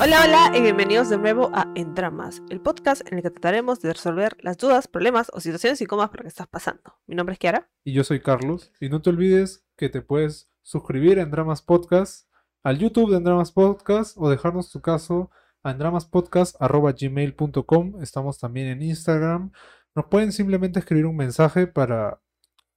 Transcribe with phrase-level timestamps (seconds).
[0.00, 3.80] Hola, hola y bienvenidos de nuevo a En Dramas, el podcast en el que trataremos
[3.80, 6.98] de resolver las dudas, problemas o situaciones incómodas por las que estás pasando.
[7.06, 7.68] Mi nombre es Kiara.
[7.84, 8.72] Y yo soy Carlos.
[8.80, 12.28] Y no te olvides que te puedes suscribir a En Dramas Podcast,
[12.62, 15.30] al YouTube de En Dramas Podcast o dejarnos tu caso
[15.62, 18.02] a endramaspodcast.gmail.com.
[18.02, 19.52] Estamos también en Instagram.
[19.94, 22.20] Nos pueden simplemente escribir un mensaje para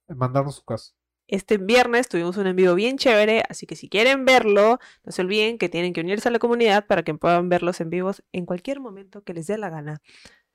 [0.08, 0.94] mandarnos su caso.
[1.32, 5.56] Este viernes tuvimos un envío bien chévere, así que si quieren verlo, no se olviden
[5.56, 8.44] que tienen que unirse a la comunidad para que puedan ver los en vivos en
[8.44, 10.02] cualquier momento que les dé la gana.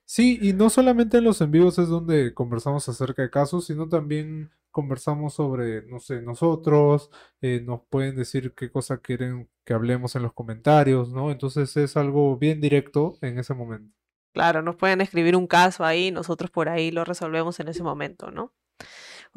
[0.04, 3.88] Sí, y no solamente en los en vivos es donde conversamos acerca de casos, sino
[3.88, 7.10] también conversamos sobre, no sé, nosotros,
[7.40, 11.32] eh, nos pueden decir qué cosa quieren que hablemos en los comentarios, ¿no?
[11.32, 13.92] Entonces es algo bien directo en ese momento.
[14.32, 18.30] Claro, nos pueden escribir un caso ahí, nosotros por ahí lo resolvemos en ese momento,
[18.30, 18.52] ¿no?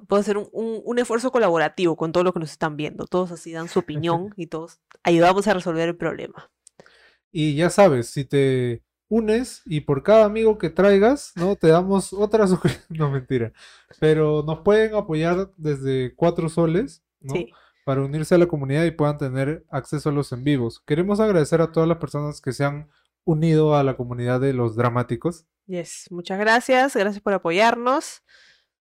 [0.08, 3.06] Puede ser un, un, esfuerzo colaborativo con todo lo que nos están viendo.
[3.06, 6.52] Todos así dan su opinión y todos ayudamos a resolver el problema.
[7.32, 11.58] Y ya sabes, si te unes y por cada amigo que traigas, ¿no?
[11.58, 12.46] Te damos otra.
[12.90, 13.52] No, mentira.
[14.00, 17.34] Pero nos pueden apoyar desde cuatro soles, ¿no?
[17.86, 20.82] Para unirse a la comunidad y puedan tener acceso a los en vivos.
[20.86, 22.90] Queremos agradecer a todas las personas que se han
[23.26, 25.46] unido a la comunidad de los dramáticos.
[25.68, 26.96] Yes, muchas gracias.
[26.96, 28.24] Gracias por apoyarnos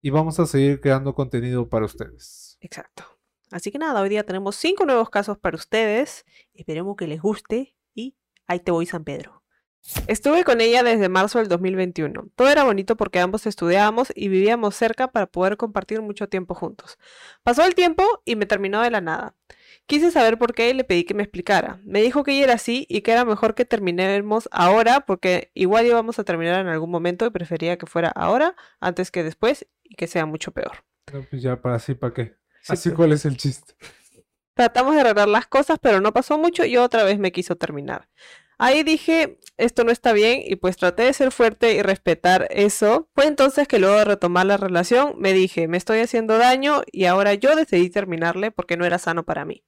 [0.03, 2.59] y vamos a seguir creando contenido para ustedes.
[2.61, 3.05] Exacto.
[3.51, 6.25] Así que nada, hoy día tenemos cinco nuevos casos para ustedes.
[6.55, 9.41] Esperemos que les guste y ahí te voy San Pedro.
[10.07, 12.29] Estuve con ella desde marzo del 2021.
[12.37, 16.99] Todo era bonito porque ambos estudiábamos y vivíamos cerca para poder compartir mucho tiempo juntos.
[17.43, 19.35] Pasó el tiempo y me terminó de la nada.
[19.91, 21.81] Quise saber por qué y le pedí que me explicara.
[21.83, 25.85] Me dijo que ella era así y que era mejor que terminemos ahora porque igual
[25.85, 29.97] íbamos a terminar en algún momento y prefería que fuera ahora antes que después y
[29.97, 30.85] que sea mucho peor.
[31.29, 32.37] pues ya para así, ¿para qué?
[32.69, 33.75] así, ¿cuál es el chiste?
[34.55, 38.09] Tratamos de arreglar las cosas, pero no pasó mucho y otra vez me quiso terminar.
[38.63, 43.09] Ahí dije, esto no está bien y pues traté de ser fuerte y respetar eso.
[43.15, 47.07] Fue entonces que luego de retomar la relación me dije, me estoy haciendo daño y
[47.07, 49.65] ahora yo decidí terminarle porque no era sano para mí.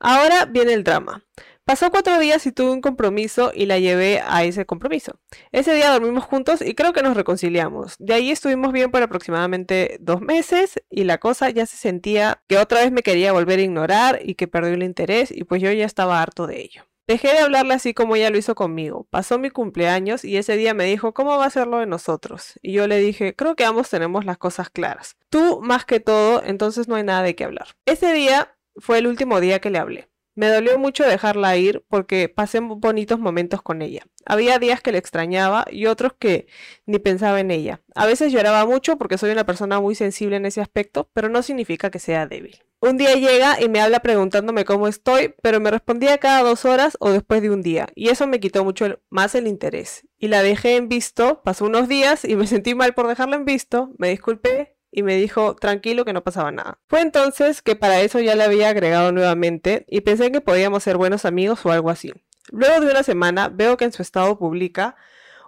[0.00, 1.24] Ahora viene el drama.
[1.64, 5.20] Pasó cuatro días y tuve un compromiso y la llevé a ese compromiso.
[5.52, 7.94] Ese día dormimos juntos y creo que nos reconciliamos.
[8.00, 12.58] De ahí estuvimos bien por aproximadamente dos meses y la cosa ya se sentía que
[12.58, 15.70] otra vez me quería volver a ignorar y que perdió el interés y pues yo
[15.70, 16.82] ya estaba harto de ello.
[17.08, 19.06] Dejé de hablarle así como ella lo hizo conmigo.
[19.08, 22.58] Pasó mi cumpleaños y ese día me dijo, ¿cómo va a ser lo de nosotros?
[22.60, 25.16] Y yo le dije, creo que ambos tenemos las cosas claras.
[25.30, 27.68] Tú más que todo, entonces no hay nada de qué hablar.
[27.86, 30.10] Ese día fue el último día que le hablé.
[30.34, 34.02] Me dolió mucho dejarla ir porque pasé bonitos momentos con ella.
[34.26, 36.46] Había días que le extrañaba y otros que
[36.84, 37.80] ni pensaba en ella.
[37.94, 41.42] A veces lloraba mucho porque soy una persona muy sensible en ese aspecto, pero no
[41.42, 42.62] significa que sea débil.
[42.80, 46.96] Un día llega y me habla preguntándome cómo estoy, pero me respondía cada dos horas
[47.00, 50.06] o después de un día, y eso me quitó mucho más el interés.
[50.16, 53.44] Y la dejé en visto, pasó unos días y me sentí mal por dejarla en
[53.44, 56.78] visto, me disculpé y me dijo tranquilo que no pasaba nada.
[56.86, 60.96] Fue entonces que para eso ya la había agregado nuevamente y pensé que podíamos ser
[60.96, 62.12] buenos amigos o algo así.
[62.52, 64.94] Luego de una semana veo que en su estado publica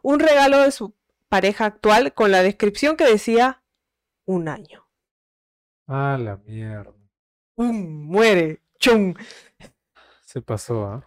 [0.02, 0.94] un regalo de su
[1.28, 3.62] pareja actual con la descripción que decía
[4.24, 4.88] un año.
[5.86, 6.99] Ah, la mierda.
[7.60, 8.06] ¡Pum!
[8.06, 8.62] Muere.
[8.78, 9.12] ¡Chum!
[10.24, 11.06] Se pasó, ¿ah?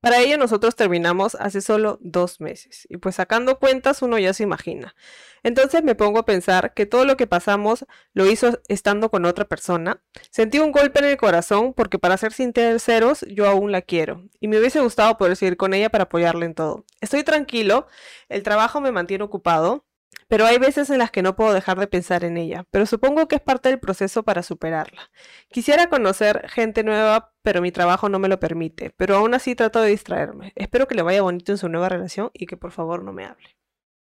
[0.00, 4.42] Para ello nosotros terminamos hace solo dos meses y pues sacando cuentas uno ya se
[4.42, 4.94] imagina.
[5.42, 7.84] Entonces me pongo a pensar que todo lo que pasamos
[8.14, 10.02] lo hizo estando con otra persona.
[10.30, 14.48] Sentí un golpe en el corazón porque para ser sinceros yo aún la quiero y
[14.48, 16.86] me hubiese gustado poder seguir con ella para apoyarla en todo.
[17.02, 17.88] Estoy tranquilo,
[18.30, 19.84] el trabajo me mantiene ocupado,
[20.28, 23.28] pero hay veces en las que no puedo dejar de pensar en ella, pero supongo
[23.28, 25.10] que es parte del proceso para superarla.
[25.50, 29.80] Quisiera conocer gente nueva, pero mi trabajo no me lo permite, pero aún así trato
[29.80, 30.52] de distraerme.
[30.54, 33.24] Espero que le vaya bonito en su nueva relación y que por favor no me
[33.24, 33.48] hable.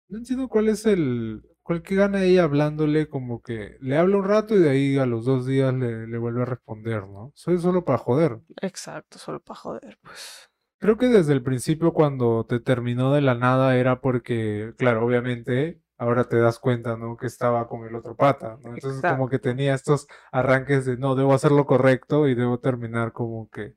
[0.09, 1.43] No entiendo cuál es el...
[1.63, 5.07] cuál que gana ella hablándole como que le habla un rato y de ahí a
[5.07, 7.33] los dos días le, le vuelve a responder, ¿no?
[7.35, 8.41] Soy solo para joder.
[8.61, 10.51] Exacto, solo para joder, pues.
[10.79, 15.81] Creo que desde el principio cuando te terminó de la nada era porque, claro, obviamente
[16.03, 17.17] ahora te das cuenta, ¿no?
[17.17, 18.75] Que estaba con el otro pata, ¿no?
[18.75, 23.13] Entonces como que tenía estos arranques de, no, debo hacer lo correcto y debo terminar
[23.13, 23.77] como que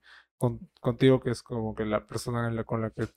[0.81, 3.07] contigo, que es como que la persona con la que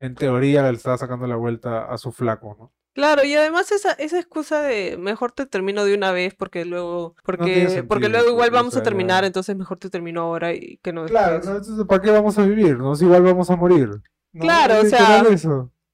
[0.00, 2.72] en teoría le estaba sacando la vuelta a su flaco, ¿no?
[2.92, 7.14] Claro, y además esa, esa excusa de mejor te termino de una vez porque luego,
[7.24, 11.04] porque, porque luego igual vamos a terminar, entonces mejor te termino ahora y que no
[11.04, 12.78] Claro, entonces ¿para qué vamos a vivir?
[12.78, 12.96] ¿no?
[12.96, 13.90] Si igual vamos a morir.
[14.32, 15.22] Claro, o sea,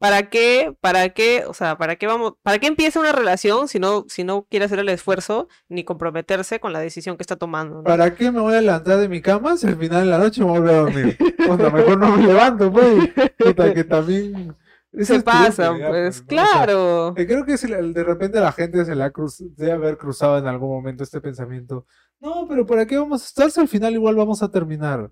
[0.02, 0.76] ¿Para qué?
[0.80, 1.44] ¿Para qué?
[1.46, 2.34] O sea, ¿para qué vamos?
[2.42, 6.58] ¿Para qué empieza una relación si no, si no quiere hacer el esfuerzo ni comprometerse
[6.58, 7.84] con la decisión que está tomando?
[7.84, 10.40] ¿Para qué me voy a levantar de mi cama si al final de la noche
[10.40, 11.16] me voy a dormir?
[11.48, 13.10] O sea, mejor no me levanto, pues.
[13.38, 14.56] Puta, que también.
[15.02, 17.14] Se pasa, pues, claro.
[17.14, 20.68] creo que de repente la gente se le ha cruz, debe haber cruzado en algún
[20.68, 21.86] momento este pensamiento.
[22.20, 25.10] No, pero ¿para qué vamos a estar si al final igual vamos a terminar?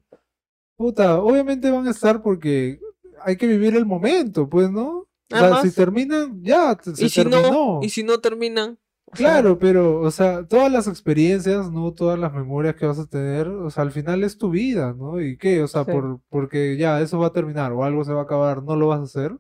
[0.77, 2.79] Puta, obviamente van a estar porque
[3.25, 5.09] hay que vivir el momento, pues, ¿no?
[5.33, 7.51] O sea, si terminan, ya, se ¿Y si terminó.
[7.51, 8.79] No, ¿Y si no terminan?
[9.13, 11.93] Claro, pero, o sea, todas las experiencias, ¿no?
[11.93, 15.21] Todas las memorias que vas a tener, o sea, al final es tu vida, ¿no?
[15.21, 15.63] ¿Y qué?
[15.63, 18.63] O sea, por, porque ya eso va a terminar o algo se va a acabar,
[18.63, 19.37] ¿no lo vas a hacer?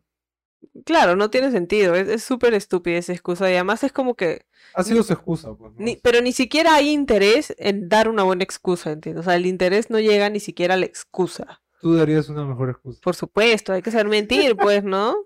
[0.84, 4.44] Claro, no tiene sentido, es súper estúpida esa excusa y además es como que...
[4.74, 5.72] Ha sido su excusa, pues.
[6.02, 9.22] pero ni siquiera hay interés en dar una buena excusa, ¿entiendes?
[9.22, 11.59] O sea, el interés no llega ni siquiera a la excusa.
[11.80, 13.00] Tú darías una mejor excusa.
[13.02, 15.16] Por supuesto, hay que saber mentir, pues, ¿no?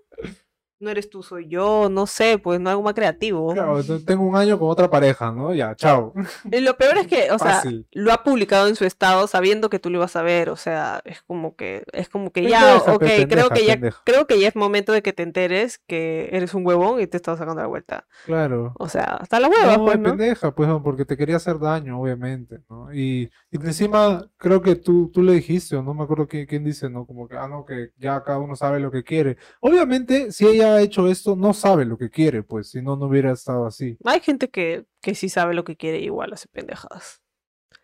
[0.79, 3.53] No eres tú, soy yo, no sé, pues no algo más creativo.
[3.53, 5.53] Claro, tengo un año con otra pareja, ¿no?
[5.53, 6.13] Ya, chao.
[6.51, 9.79] Y lo peor es que, o sea, lo ha publicado en su estado sabiendo que
[9.79, 13.03] tú lo ibas a ver, o sea, es como que, es como que ya, ok,
[13.29, 16.65] creo que ya, creo que ya es momento de que te enteres que eres un
[16.65, 18.05] huevón y te estás sacando la vuelta.
[18.25, 18.73] Claro.
[18.77, 20.09] O sea, hasta la hueva, no, pues, ¿no?
[20.09, 22.93] pendeja, pues, porque te quería hacer daño, obviamente, ¿no?
[22.93, 26.63] Y, y encima, creo que tú, tú le dijiste, o no me acuerdo quién, quién
[26.63, 27.05] dice, ¿no?
[27.05, 29.37] Como que, ah, no, que ya cada uno sabe lo que quiere.
[29.61, 33.05] Obviamente, si ella ha hecho esto, no sabe lo que quiere, pues, si no, no
[33.05, 33.97] hubiera estado así.
[34.03, 37.21] Hay gente que, que sí sabe lo que quiere y igual hace pendejadas.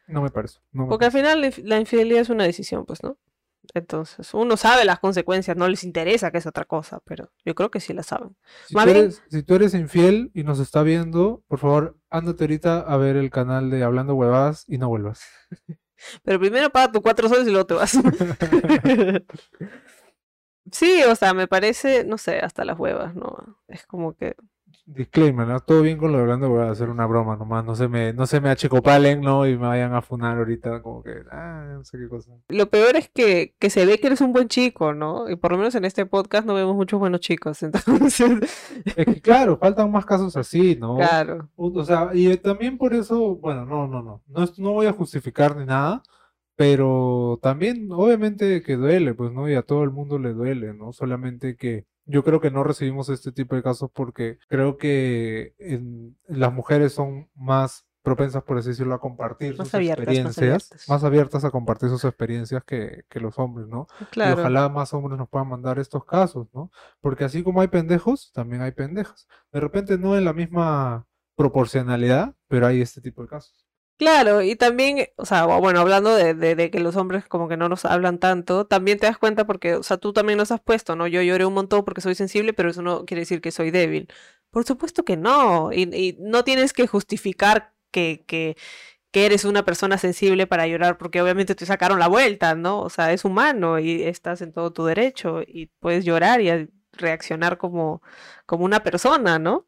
[0.07, 0.59] No me parece.
[0.73, 3.17] Porque al final la infidelidad es una decisión, pues, ¿no?
[3.73, 7.71] Entonces, uno sabe las consecuencias, no les interesa que es otra cosa, pero yo creo
[7.71, 8.35] que sí la saben.
[8.67, 12.79] Si, tú eres, si tú eres infiel y nos está viendo, por favor, ándate ahorita
[12.79, 15.21] a ver el canal de Hablando Huevadas y no vuelvas.
[16.23, 17.93] Pero primero paga tus cuatro soles y luego te vas.
[20.71, 23.57] Sí, o sea, me parece, no sé, hasta las huevas, ¿no?
[23.67, 24.35] Es como que...
[24.85, 25.59] Disclaimer, ¿no?
[25.59, 28.13] Todo bien con lo de hablando, voy a hacer una broma nomás, no se me,
[28.13, 29.47] no se me achicopalen, ¿no?
[29.47, 32.31] Y me vayan a funar ahorita, como que, ah, no sé qué cosa.
[32.49, 35.29] Lo peor es que, que se ve que eres un buen chico, ¿no?
[35.29, 38.51] Y por lo menos en este podcast no vemos muchos buenos chicos, entonces...
[38.85, 40.97] Es que claro, faltan más casos así, ¿no?
[40.97, 41.49] Claro.
[41.55, 45.55] O sea, y también por eso, bueno, no, no, no, no, no voy a justificar
[45.55, 46.03] ni nada,
[46.55, 49.49] pero también, obviamente que duele, pues, ¿no?
[49.49, 50.93] Y a todo el mundo le duele, ¿no?
[50.93, 55.55] Solamente que yo creo que no recibimos este tipo de casos porque creo que
[56.27, 61.45] las mujeres son más propensas, por así decirlo, a compartir sus experiencias, más abiertas.
[61.45, 63.87] a compartir sus experiencias que, que los hombres, ¿no?
[64.15, 66.71] Y ojalá más hombres nos puedan mandar estos casos, ¿no?
[66.99, 69.27] Porque así como hay pendejos, también hay pendejas.
[69.51, 71.05] De repente no en la misma
[71.35, 73.67] proporcionalidad, pero hay este tipo de casos.
[74.01, 77.85] Claro, y también, o sea, bueno, hablando de, que los hombres como que no nos
[77.85, 81.05] hablan tanto, también te das cuenta porque, o sea, tú también nos has puesto, ¿no?
[81.05, 84.07] Yo lloré un montón porque soy sensible, pero eso no quiere decir que soy débil.
[84.49, 88.55] Por supuesto que no, y, no tienes que justificar que
[89.13, 92.81] eres una persona sensible para llorar, porque obviamente te sacaron la vuelta, ¿no?
[92.81, 97.59] O sea, es humano y estás en todo tu derecho y puedes llorar y reaccionar
[97.59, 98.01] como,
[98.47, 99.67] como una persona, ¿no?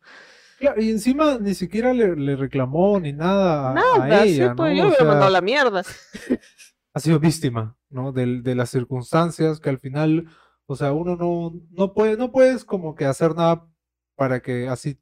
[0.59, 5.41] Y encima ni siquiera le, reclamó ni nada a, ella, pues yo hubiera mandado la
[5.41, 5.83] mierda.
[6.95, 8.11] Ha sido víctima, ¿no?
[8.11, 10.27] De, de, las circunstancias que al final,
[10.67, 13.67] o sea, uno no, no puede, no puedes como que hacer nada
[14.15, 14.99] para que así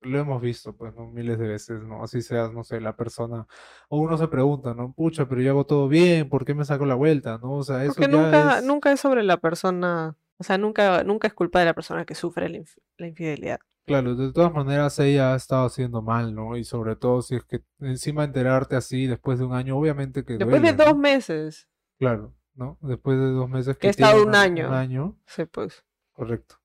[0.00, 1.06] lo hemos visto, pues, ¿no?
[1.06, 2.02] Miles de veces, ¿no?
[2.02, 3.46] Así seas, no sé, la persona.
[3.88, 4.92] O uno se pregunta, ¿no?
[4.92, 7.52] Pucha, pero yo hago todo bien, ¿por qué me saco la vuelta, no?
[7.52, 11.34] O sea, eso Porque nunca, nunca es sobre la persona, o sea, nunca, nunca es
[11.34, 12.48] culpa de la persona que sufre
[12.96, 13.60] la infidelidad.
[13.88, 16.56] Claro, de todas maneras ella ha estado haciendo mal, ¿no?
[16.56, 20.36] Y sobre todo si es que encima enterarte así después de un año, obviamente que
[20.36, 21.68] Después de dos meses.
[21.98, 22.78] Claro, ¿no?
[22.82, 24.68] Después de dos meses que, ha estado un año.
[24.68, 25.18] Un año.
[25.26, 25.84] Sí, pues.
[26.12, 26.56] Correcto.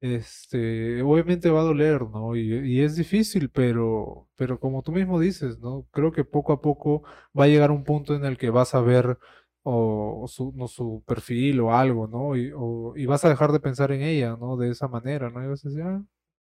[0.00, 2.36] Este, obviamente va a doler, ¿no?
[2.36, 5.86] Y, y, es difícil, pero, pero como tú mismo dices, ¿no?
[5.90, 7.02] Creo que poco a poco
[7.36, 9.18] va a llegar un punto en el que vas a ver
[9.62, 12.36] o, su, no, su perfil o algo, ¿no?
[12.36, 14.56] Y, o, y vas a dejar de pensar en ella, ¿no?
[14.56, 15.42] De esa manera, ¿no?
[15.42, 16.04] Y vas a decir, ah,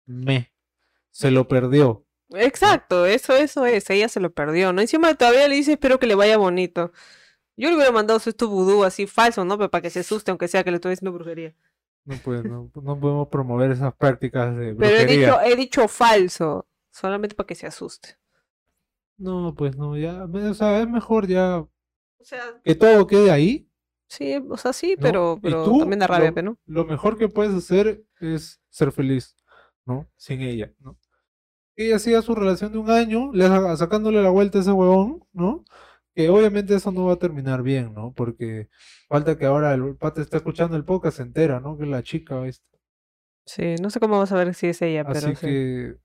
[0.08, 0.52] me.
[1.10, 2.04] Se lo perdió.
[2.30, 4.80] Exacto, eso, eso es, ella se lo perdió, ¿no?
[4.80, 6.92] Encima todavía le dice espero que le vaya bonito.
[7.56, 9.56] Yo le hubiera mandado su esto vudú así falso, ¿no?
[9.56, 11.54] Pero para que se asuste, aunque sea que le estoy diciendo brujería.
[12.04, 15.06] No, pues, no, no podemos promover esas prácticas de brujería.
[15.06, 18.16] Pero he dicho, he dicho falso, solamente para que se asuste.
[19.16, 21.68] No, pues no, ya, o sea, es mejor ya o
[22.20, 23.68] sea, que todo quede ahí.
[24.06, 26.56] Sí, o sea, sí, pero, pero también da rabia, ¿no?
[26.66, 29.36] Lo mejor que puedes hacer es ser feliz.
[29.88, 30.06] ¿No?
[30.16, 30.98] Sin ella, ¿no?
[31.74, 35.64] Ella sigue su relación de un año, le, sacándole la vuelta a ese huevón, ¿no?
[36.14, 38.12] Que obviamente eso no va a terminar bien, ¿no?
[38.12, 38.68] Porque
[39.08, 41.78] falta que ahora el pata está escuchando el podcast, se entera, ¿no?
[41.78, 42.66] Que la chica esta.
[43.46, 45.46] Sí, no sé cómo vas a ver si es ella, pero Así sí.
[45.46, 45.96] que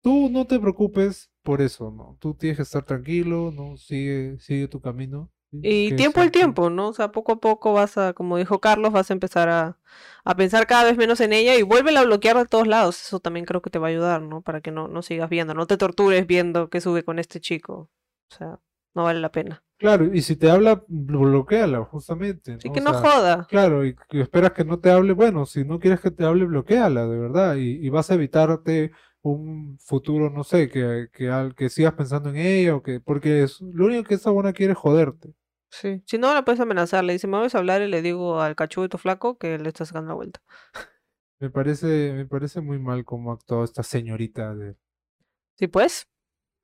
[0.00, 2.16] tú no te preocupes por eso, ¿no?
[2.20, 3.76] Tú tienes que estar tranquilo, ¿no?
[3.76, 5.32] Sigue, sigue tu camino.
[5.62, 6.88] Y Que tiempo al tiempo, ¿no?
[6.88, 9.78] O sea, poco a poco vas a, como dijo Carlos, vas a empezar a,
[10.24, 13.00] a pensar cada vez menos en ella y vuélvela a bloquear de todos lados.
[13.02, 14.42] Eso también creo que te va a ayudar, ¿no?
[14.42, 17.90] Para que no, no sigas viendo, no te tortures viendo que sube con este chico.
[18.30, 18.60] O sea,
[18.94, 19.64] no vale la pena.
[19.76, 22.72] Claro, y si te habla, bloqueala, justamente, ¿no?
[22.72, 23.46] que O no sea, joda.
[23.48, 27.06] Claro, y esperas que no te hable, bueno, si no quieres que te hable, bloqueala,
[27.06, 28.92] de verdad, y, y vas a evitarte
[29.22, 33.42] un futuro, no sé, que, que, al- que sigas pensando en ella, o que, porque
[33.42, 35.34] es, lo único que esa buena quiere es joderte.
[35.80, 36.02] Sí.
[36.06, 37.02] Si no, la puedes amenazar.
[37.04, 39.84] Le dice, me vas a hablar y le digo al cachudo flaco que le está
[39.84, 40.40] sacando la vuelta.
[41.40, 44.76] Me parece, me parece muy mal cómo actuado esta señorita de...
[45.56, 46.08] Sí, pues.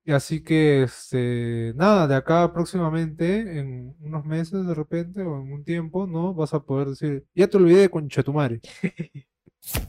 [0.05, 5.52] Y así que, este, nada, de acá próximamente, en unos meses de repente, o en
[5.52, 6.33] un tiempo, ¿no?
[6.35, 8.61] Vas a poder decir, ya te olvidé de Conchetumare.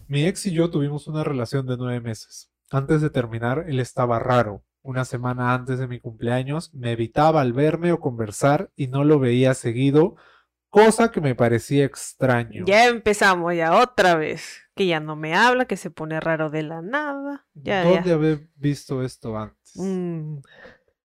[0.08, 2.52] Mi ex y yo tuvimos una relación de nueve meses.
[2.72, 4.64] Antes de terminar, él estaba raro.
[4.84, 9.20] Una semana antes de mi cumpleaños, me evitaba al verme o conversar y no lo
[9.20, 10.16] veía seguido,
[10.70, 12.66] cosa que me parecía extraño.
[12.66, 14.62] Ya empezamos, ya otra vez.
[14.76, 17.46] Que ya no me habla, que se pone raro de la nada.
[17.54, 18.16] Ya, ¿Dónde ya.
[18.16, 19.74] había visto esto antes?
[19.76, 20.38] Mm,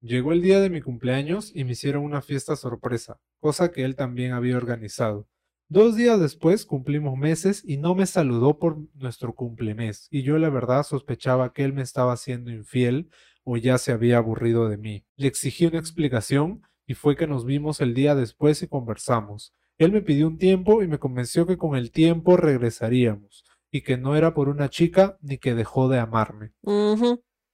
[0.02, 3.96] Llegó el día de mi cumpleaños y me hicieron una fiesta sorpresa, cosa que él
[3.96, 5.26] también había organizado.
[5.70, 10.50] Dos días después cumplimos meses y no me saludó por nuestro cumplemes, y yo la
[10.50, 13.08] verdad sospechaba que él me estaba siendo infiel
[13.44, 15.04] o ya se había aburrido de mí.
[15.16, 19.54] Le exigí una explicación y fue que nos vimos el día después y conversamos.
[19.78, 23.96] Él me pidió un tiempo y me convenció que con el tiempo regresaríamos, y que
[23.96, 26.52] no era por una chica ni que dejó de amarme.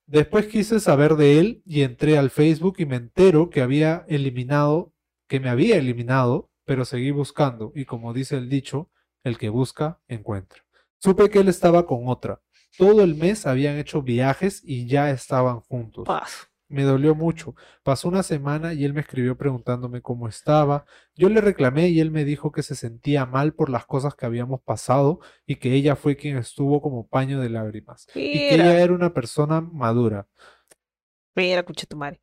[0.05, 4.93] Después quise saber de él y entré al Facebook y me entero que había eliminado,
[5.27, 8.91] que me había eliminado, pero seguí buscando y como dice el dicho,
[9.23, 10.63] el que busca, encuentra.
[10.99, 12.41] Supe que él estaba con otra.
[12.77, 16.05] Todo el mes habían hecho viajes y ya estaban juntos.
[16.05, 16.47] Paso.
[16.71, 17.53] Me dolió mucho.
[17.83, 20.85] Pasó una semana y él me escribió preguntándome cómo estaba.
[21.15, 24.25] Yo le reclamé y él me dijo que se sentía mal por las cosas que
[24.25, 28.79] habíamos pasado y que ella fue quien estuvo como paño de lágrimas y que ella
[28.79, 30.29] era una persona madura.
[31.35, 32.21] mira, tu madre.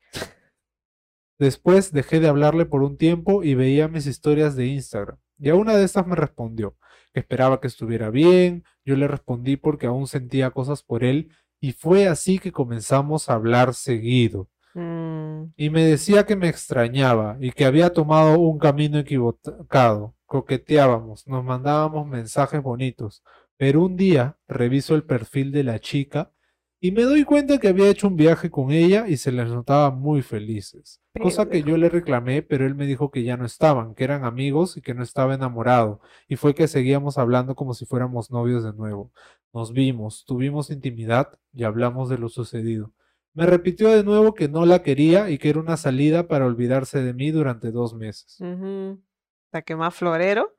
[1.38, 5.18] Después dejé de hablarle por un tiempo y veía mis historias de Instagram.
[5.38, 6.77] Y a una de estas me respondió
[7.12, 8.64] que esperaba que estuviera bien.
[8.84, 13.34] Yo le respondí porque aún sentía cosas por él y fue así que comenzamos a
[13.34, 14.48] hablar seguido.
[14.74, 20.14] Mm, Y me decía que me extrañaba y que había tomado un camino equivocado.
[20.26, 23.22] Coqueteábamos, nos mandábamos mensajes bonitos.
[23.56, 26.32] Pero un día reviso el perfil de la chica
[26.80, 29.90] y me doy cuenta que había hecho un viaje con ella y se les notaba
[29.90, 31.00] muy felices.
[31.20, 34.24] Cosa que yo le reclamé, pero él me dijo que ya no estaban, que eran
[34.24, 36.00] amigos y que no estaba enamorado.
[36.28, 39.12] Y fue que seguíamos hablando como si fuéramos novios de nuevo.
[39.52, 42.92] Nos vimos, tuvimos intimidad y hablamos de lo sucedido.
[43.34, 47.02] Me repitió de nuevo que no la quería y que era una salida para olvidarse
[47.02, 48.38] de mí durante dos meses.
[49.50, 50.54] La que más florero.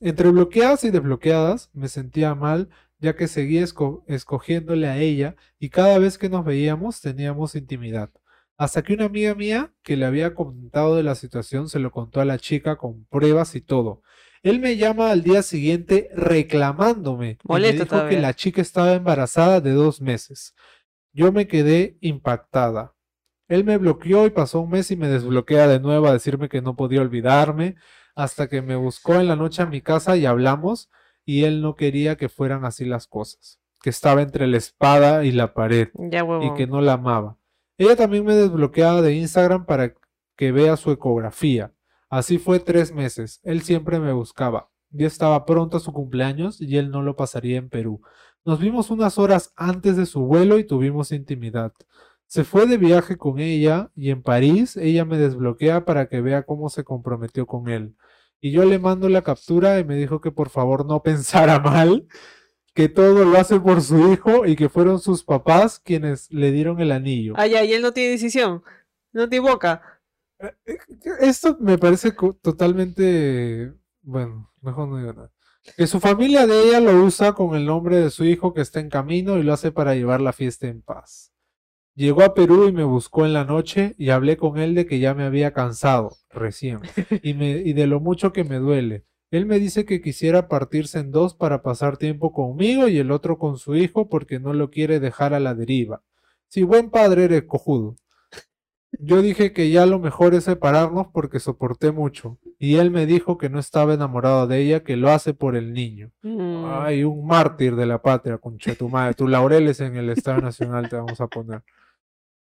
[0.00, 5.70] Entre bloqueadas y desbloqueadas me sentía mal ya que seguía esco- escogiéndole a ella y
[5.70, 8.10] cada vez que nos veíamos teníamos intimidad.
[8.58, 12.20] Hasta que una amiga mía que le había comentado de la situación se lo contó
[12.20, 14.02] a la chica con pruebas y todo.
[14.42, 18.92] Él me llama al día siguiente reclamándome y me Molesto dijo que la chica estaba
[18.94, 20.54] embarazada de dos meses.
[21.12, 22.94] Yo me quedé impactada.
[23.48, 26.62] Él me bloqueó y pasó un mes y me desbloquea de nuevo a decirme que
[26.62, 27.76] no podía olvidarme,
[28.14, 30.90] hasta que me buscó en la noche a mi casa y hablamos,
[31.26, 35.32] y él no quería que fueran así las cosas, que estaba entre la espada y
[35.32, 37.36] la pared, Ya, y que no la amaba.
[37.76, 39.92] Ella también me desbloqueaba de Instagram para
[40.36, 41.74] que vea su ecografía.
[42.08, 43.40] Así fue tres meses.
[43.42, 44.70] Él siempre me buscaba.
[44.90, 48.00] Ya estaba pronto a su cumpleaños y él no lo pasaría en Perú.
[48.44, 51.72] Nos vimos unas horas antes de su vuelo y tuvimos intimidad.
[52.26, 56.44] Se fue de viaje con ella y en París ella me desbloquea para que vea
[56.44, 57.96] cómo se comprometió con él.
[58.40, 62.06] Y yo le mando la captura y me dijo que por favor no pensara mal,
[62.74, 66.80] que todo lo hace por su hijo y que fueron sus papás quienes le dieron
[66.80, 67.34] el anillo.
[67.36, 68.62] Ah, ya, y él no tiene decisión.
[69.12, 69.82] No tiene boca.
[71.20, 72.12] Esto me parece
[72.42, 75.32] totalmente, bueno, mejor no digo nada.
[75.76, 78.78] Que su familia de ella lo usa con el nombre de su hijo que está
[78.80, 81.32] en camino y lo hace para llevar la fiesta en paz.
[81.96, 84.98] Llegó a Perú y me buscó en la noche y hablé con él de que
[84.98, 86.80] ya me había cansado, recién,
[87.22, 89.06] y, me, y de lo mucho que me duele.
[89.30, 93.38] Él me dice que quisiera partirse en dos para pasar tiempo conmigo y el otro
[93.38, 96.02] con su hijo porque no lo quiere dejar a la deriva.
[96.48, 97.96] Si buen padre eres cojudo.
[98.98, 102.38] Yo dije que ya lo mejor es separarnos porque soporté mucho.
[102.58, 105.72] Y él me dijo que no estaba enamorado de ella, que lo hace por el
[105.72, 106.12] niño.
[106.22, 106.64] Mm.
[106.66, 109.14] Ay, un mártir de la patria, concha tu madre.
[109.14, 111.62] Tu laureles en el Estado Nacional te vamos a poner.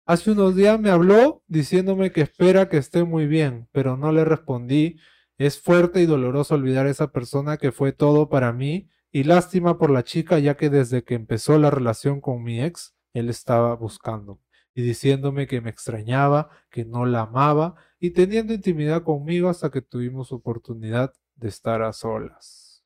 [0.05, 4.25] Hace unos días me habló diciéndome que espera que esté muy bien, pero no le
[4.25, 4.97] respondí.
[5.37, 9.77] Es fuerte y doloroso olvidar a esa persona que fue todo para mí y lástima
[9.77, 13.75] por la chica ya que desde que empezó la relación con mi ex, él estaba
[13.75, 14.39] buscando
[14.73, 19.81] y diciéndome que me extrañaba, que no la amaba y teniendo intimidad conmigo hasta que
[19.81, 22.83] tuvimos oportunidad de estar a solas.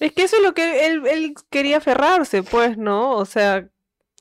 [0.00, 3.16] Es que eso es lo que él, él quería aferrarse, pues, ¿no?
[3.16, 3.70] O sea,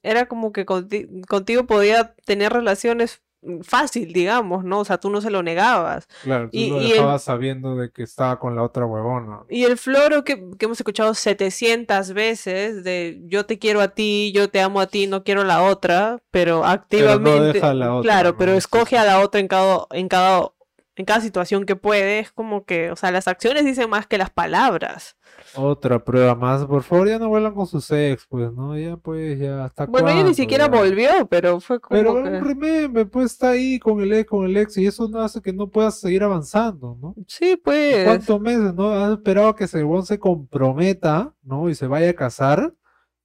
[0.04, 3.22] era como que conti- contigo podía tener relaciones
[3.62, 4.80] fácil, digamos, ¿no?
[4.80, 6.08] O sea, tú no se lo negabas.
[6.24, 9.42] Claro, tú Y- lo el- dejabas sabiendo de que estaba con la otra huevona.
[9.50, 14.32] Y el floro que, que hemos escuchado 700 veces de yo te quiero a ti,
[14.34, 17.94] yo te amo a ti, no quiero a la otra, pero activamente, deja a la
[17.94, 18.38] otra, claro, ¿no?
[18.38, 20.53] pero escoge a la otra en cada, en cada,
[20.96, 24.18] en cada situación que puede, es como que, o sea, las acciones dicen más que
[24.18, 25.16] las palabras.
[25.56, 28.78] Otra prueba más, por favor, ya no vuelan con sus ex, pues, ¿no?
[28.78, 30.72] Ya, pues, ya, ¿hasta Bueno, ella ni siquiera ya?
[30.72, 32.20] volvió, pero fue como Pero que...
[32.22, 35.42] un remember, pues, está ahí con el ex, con el ex, y eso no hace
[35.42, 37.16] que no puedas seguir avanzando, ¿no?
[37.28, 38.06] Sí, pues.
[38.06, 38.92] ¿Cuántos meses, no?
[38.92, 41.70] Has esperado que huevón se comprometa, ¿no?
[41.70, 42.74] Y se vaya a casar,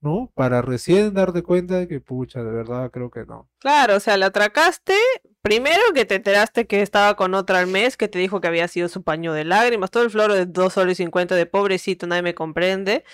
[0.00, 0.30] ¿no?
[0.34, 3.48] Para recién darte cuenta de que, pucha, de verdad creo que no.
[3.58, 4.94] Claro, o sea, la atracaste.
[5.42, 8.68] Primero que te enteraste que estaba con otra al mes, que te dijo que había
[8.68, 12.06] sido su paño de lágrimas, todo el floro de 2 soles y 50 de pobrecito,
[12.06, 13.04] nadie me comprende.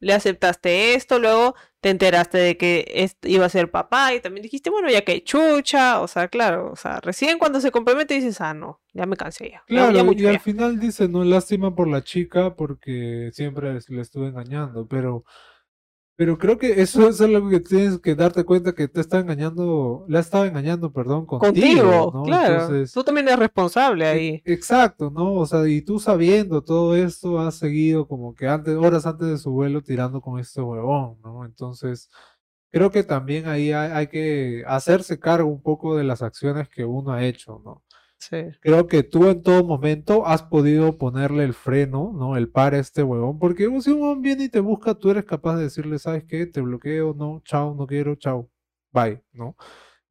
[0.00, 4.70] Le aceptaste esto, luego te enteraste de que iba a ser papá y también dijiste,
[4.70, 8.54] bueno, ya que chucha, o sea, claro, o sea, recién cuando se compromete dices, ah,
[8.54, 9.64] no, ya me cansé ya.
[9.66, 10.40] Claro, ya y al ya".
[10.40, 15.24] final dice, no, lástima por la chica porque siempre le estuve engañando, pero,
[16.18, 20.04] pero creo que eso es algo que tienes que darte cuenta que te está engañando,
[20.08, 22.24] la estaba engañando, perdón, contigo, Contigo, ¿no?
[22.24, 22.54] claro.
[22.54, 24.42] Entonces, Tú también eres responsable e- ahí.
[24.44, 25.34] exacto, ¿no?
[25.34, 29.38] O sea, y tú sabiendo todo esto, has seguido como que antes, horas antes de
[29.38, 31.44] su vuelo tirando con este huevón, ¿no?
[31.44, 32.10] Entonces,
[32.72, 36.84] creo que también ahí hay, hay que hacerse cargo un poco de las acciones que
[36.84, 37.84] uno ha hecho, ¿no?
[38.60, 42.36] Creo que tú en todo momento has podido ponerle el freno, ¿no?
[42.36, 45.24] El par a este huevón, porque si un huevón viene y te busca, tú eres
[45.24, 46.46] capaz de decirle, ¿sabes qué?
[46.46, 48.50] Te bloqueo, no, chao, no quiero, chao,
[48.92, 49.56] bye, ¿no?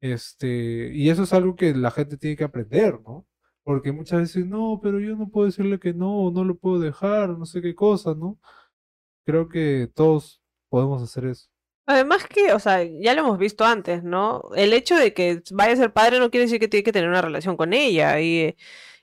[0.00, 3.26] Este, y eso es algo que la gente tiene que aprender, ¿no?
[3.64, 7.30] Porque muchas veces, no, pero yo no puedo decirle que no, no lo puedo dejar,
[7.38, 8.38] no sé qué cosa, ¿no?
[9.26, 11.48] Creo que todos podemos hacer eso.
[11.90, 14.42] Además que, o sea, ya lo hemos visto antes, ¿no?
[14.54, 17.08] El hecho de que vaya a ser padre no quiere decir que tiene que tener
[17.08, 18.20] una relación con ella.
[18.20, 18.56] Y,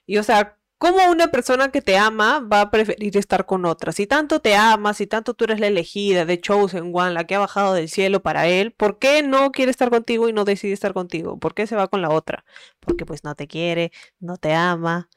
[0.06, 3.90] y o sea, ¿cómo una persona que te ama va a preferir estar con otra?
[3.90, 7.34] Si tanto te amas, si tanto tú eres la elegida, de Chosen One, la que
[7.34, 10.72] ha bajado del cielo para él, ¿por qué no quiere estar contigo y no decide
[10.72, 11.38] estar contigo?
[11.40, 12.44] ¿Por qué se va con la otra?
[12.78, 15.08] Porque pues no te quiere, no te ama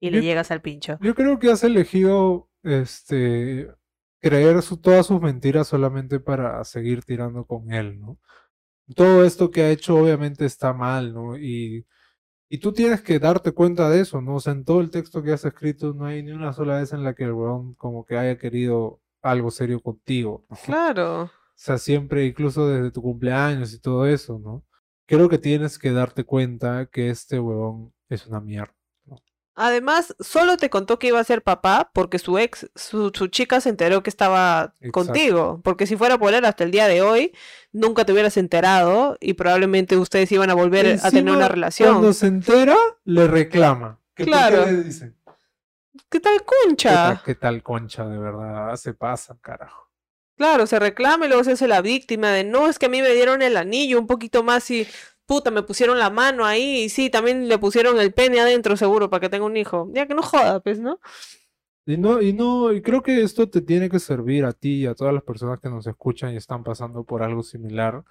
[0.00, 0.98] y le Yo- llegas al pincho.
[1.00, 3.68] Yo creo que has elegido este
[4.20, 8.18] creer su- todas sus mentiras solamente para seguir tirando con él, ¿no?
[8.96, 11.36] Todo esto que ha hecho obviamente está mal, ¿no?
[11.38, 11.86] Y,
[12.48, 14.36] y tú tienes que darte cuenta de eso, ¿no?
[14.36, 16.92] O sea, en todo el texto que has escrito no hay ni una sola vez
[16.94, 20.56] en la que el weón como que haya querido algo serio contigo, ¿no?
[20.64, 21.30] Claro.
[21.56, 24.64] O sea, siempre, incluso desde tu cumpleaños y todo eso, ¿no?
[25.06, 28.74] Creo que tienes que darte cuenta que este huevón es una mierda.
[29.60, 33.60] Además, solo te contó que iba a ser papá porque su ex, su, su chica
[33.60, 34.92] se enteró que estaba Exacto.
[34.92, 35.60] contigo.
[35.64, 37.32] Porque si fuera por él hasta el día de hoy,
[37.72, 41.90] nunca te hubieras enterado y probablemente ustedes iban a volver a tener una relación.
[41.94, 43.98] Cuando se entera, le reclama.
[44.14, 44.64] ¿Que por qué Claro.
[44.66, 45.16] le dicen?
[46.08, 46.92] ¿Qué tal ¿Qué concha?
[46.94, 48.76] tal, qué tal concha, de verdad?
[48.76, 49.90] Se pasa, carajo.
[50.36, 53.02] Claro, se reclama y luego se hace la víctima de no, es que a mí
[53.02, 54.86] me dieron el anillo un poquito más y
[55.28, 59.10] puta, me pusieron la mano ahí y sí, también le pusieron el pene adentro seguro
[59.10, 59.88] para que tenga un hijo.
[59.92, 60.98] Ya que no joda, pues, ¿no?
[61.86, 64.86] Y no, y no, y creo que esto te tiene que servir a ti y
[64.86, 68.04] a todas las personas que nos escuchan y están pasando por algo similar.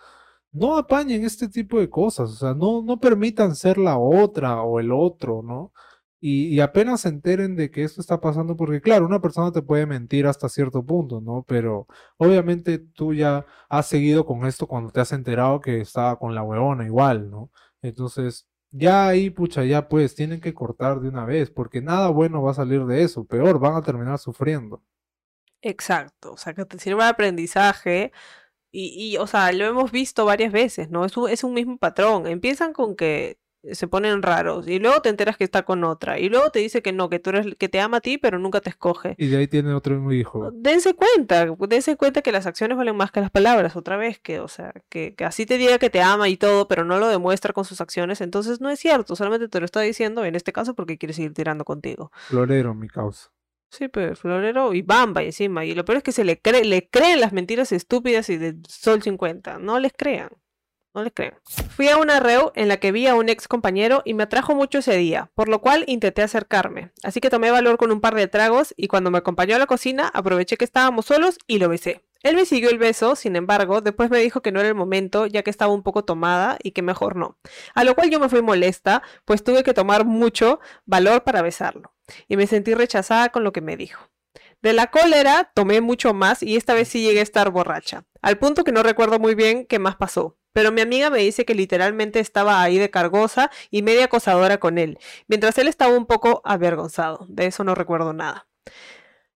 [0.52, 4.80] No apañen este tipo de cosas, o sea, no, no permitan ser la otra o
[4.80, 5.74] el otro, ¿no?
[6.20, 9.86] Y, apenas se enteren de que esto está pasando, porque claro, una persona te puede
[9.86, 11.46] mentir hasta cierto punto, ¿no?
[11.48, 16.34] Pero obviamente tú ya has seguido con esto cuando te has enterado que estaba con
[16.34, 17.52] la huevona igual, ¿no?
[17.84, 22.42] Entonces, ya ahí, pucha, ya pues, tienen que cortar de una vez, porque nada bueno
[22.42, 24.84] va a salir de eso, peor, van a terminar sufriendo.
[25.62, 28.12] Exacto, o sea, que te sirva de aprendizaje
[28.72, 31.06] y, y, o sea, lo hemos visto varias veces, ¿no?
[31.06, 32.28] Es un, es un mismo patrón.
[32.28, 33.40] Empiezan con que
[33.72, 36.82] se ponen raros y luego te enteras que está con otra y luego te dice
[36.82, 39.16] que no, que tú eres que te ama a ti pero nunca te escoge.
[39.18, 40.52] Y de ahí tiene otro hijo.
[40.52, 44.40] Dense cuenta, dense cuenta que las acciones valen más que las palabras, otra vez que,
[44.40, 47.08] o sea, que, que así te diga que te ama y todo, pero no lo
[47.08, 50.54] demuestra con sus acciones, entonces no es cierto, solamente te lo está diciendo en este
[50.54, 52.12] caso porque quiere seguir tirando contigo.
[52.28, 53.32] Florero, mi causa.
[53.70, 55.66] Sí, pero Florero y Bamba encima.
[55.66, 58.56] Y lo peor es que se le, cree, le creen las mentiras estúpidas y de
[58.68, 59.60] Sol 50.
[59.60, 60.30] No les crean.
[60.98, 61.36] No les crean.
[61.76, 64.56] Fui a una reu en la que vi a un ex compañero y me atrajo
[64.56, 66.90] mucho ese día, por lo cual intenté acercarme.
[67.04, 69.68] Así que tomé valor con un par de tragos y cuando me acompañó a la
[69.68, 72.04] cocina aproveché que estábamos solos y lo besé.
[72.24, 75.28] Él me siguió el beso, sin embargo, después me dijo que no era el momento,
[75.28, 77.38] ya que estaba un poco tomada y que mejor no.
[77.76, 81.94] A lo cual yo me fui molesta, pues tuve que tomar mucho valor para besarlo.
[82.28, 84.10] Y me sentí rechazada con lo que me dijo.
[84.64, 88.40] De la cólera tomé mucho más y esta vez sí llegué a estar borracha, al
[88.40, 90.37] punto que no recuerdo muy bien qué más pasó.
[90.58, 94.80] Pero mi amiga me dice que literalmente estaba ahí de cargosa y media acosadora con
[94.80, 97.28] él, mientras él estaba un poco avergonzado.
[97.30, 98.48] De eso no recuerdo nada.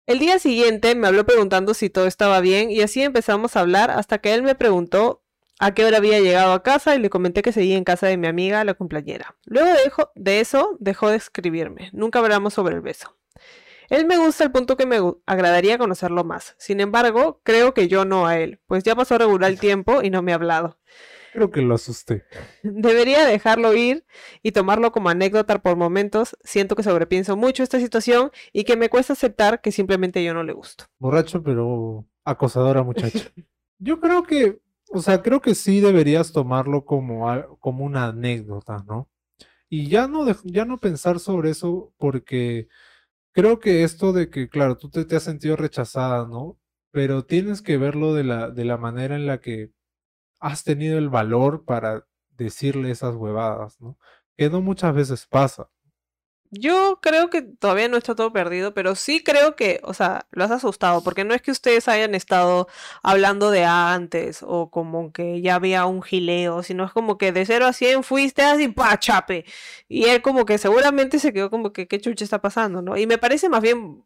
[0.05, 3.91] El día siguiente me habló preguntando si todo estaba bien y así empezamos a hablar
[3.91, 5.21] hasta que él me preguntó
[5.59, 8.15] a qué hora había llegado a casa y le comenté que seguía en casa de
[8.15, 9.35] mi amiga, la cumpleañera.
[9.43, 9.71] Luego
[10.15, 11.89] de, eso dejó de escribirme.
[11.91, 13.18] Nunca hablamos sobre el beso.
[13.89, 16.55] Él me gusta al punto que me agradaría conocerlo más.
[16.59, 20.09] Sin embargo, creo que yo no a él, pues ya pasó regular el tiempo y
[20.09, 20.77] no me ha hablado.
[21.33, 22.23] Creo que lo asusté.
[22.63, 24.05] Debería dejarlo ir
[24.41, 26.37] y tomarlo como anécdota por momentos.
[26.43, 30.43] Siento que sobrepienso mucho esta situación y que me cuesta aceptar que simplemente yo no
[30.43, 30.85] le gusto.
[30.97, 33.29] Borracho, pero acosadora muchacha.
[33.79, 34.59] yo creo que,
[34.91, 37.27] o sea, creo que sí deberías tomarlo como,
[37.59, 39.09] como una anécdota, ¿no?
[39.69, 42.67] Y ya no, ya no pensar sobre eso porque
[43.33, 46.59] creo que esto de que, claro, tú te, has sentido rechazada, ¿no?
[46.91, 49.71] Pero tienes que verlo de la, de la manera en la que
[50.39, 53.97] has tenido el valor para decirle esas huevadas, ¿no?
[54.37, 55.69] Que no muchas veces pasa.
[56.51, 60.43] Yo creo que todavía no está todo perdido, pero sí creo que, o sea, lo
[60.43, 62.67] has asustado, porque no es que ustedes hayan estado
[63.03, 67.45] hablando de antes o como que ya había un gileo, sino es como que de
[67.45, 69.45] 0 a 100 fuiste así, pa, chape.
[69.87, 72.97] Y él como que seguramente se quedó como que, ¿qué chucha está pasando, no?
[72.97, 74.03] Y me parece más bien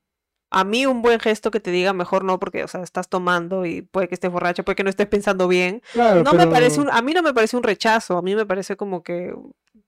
[0.54, 3.66] a mí un buen gesto que te diga mejor no porque o sea estás tomando
[3.66, 6.92] y puede que estés borracho puede que no estés pensando bien no me parece un,
[6.92, 9.34] a mí no me parece un rechazo a mí me parece como que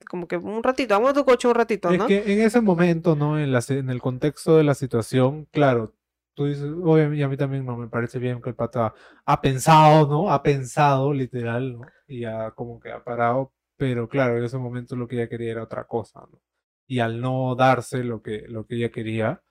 [0.10, 2.06] como que un ratito vamos a tu coche un ratito ¿no?
[2.06, 5.96] es que en ese momento no en la, en el contexto de la situación claro
[6.34, 8.94] tú dices obviamente a mí también no me parece bien que el pata
[9.26, 11.82] ha pensado no ha pensado literal ¿no?
[12.08, 15.52] y ha como que ha parado pero claro en ese momento lo que ella quería
[15.52, 16.42] era otra cosa ¿no?
[16.88, 19.42] y al no darse lo que lo que ella quería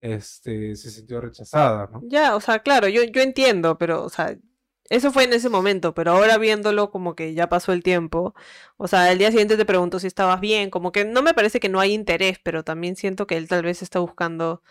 [0.00, 2.00] este, se sintió rechazada, ¿no?
[2.04, 4.36] Ya, o sea, claro, yo, yo entiendo, pero, o sea,
[4.90, 8.34] eso fue en ese momento, pero ahora viéndolo como que ya pasó el tiempo,
[8.76, 11.60] o sea, el día siguiente te pregunto si estabas bien, como que no me parece
[11.60, 14.62] que no hay interés, pero también siento que él tal vez está buscando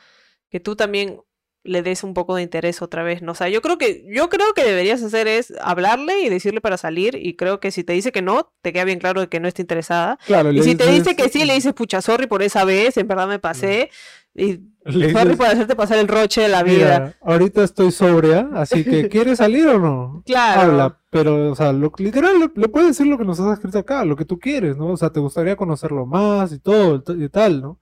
[0.49, 1.21] que tú también
[1.67, 3.33] le des un poco de interés otra vez, ¿no?
[3.33, 6.77] O sea, yo creo que, yo creo que deberías hacer es hablarle y decirle para
[6.77, 9.39] salir, y creo que si te dice que no, te queda bien claro de que
[9.39, 10.17] no está interesada.
[10.25, 13.07] Claro, y si te dice que sí, le dices, pucha, sorry por esa vez, en
[13.07, 13.91] verdad me pasé,
[14.37, 17.15] y sorry por hacerte pasar el roche de la vida.
[17.21, 20.23] ahorita estoy sobria, así que ¿quieres salir o no?
[20.25, 20.61] Claro.
[20.61, 24.15] Habla, pero, o sea, literal, le, puedes decir lo que nos has escrito acá, lo
[24.15, 24.91] que tú quieres, ¿no?
[24.91, 27.79] O sea, te gustaría conocerlo más y todo, y tal, ¿no?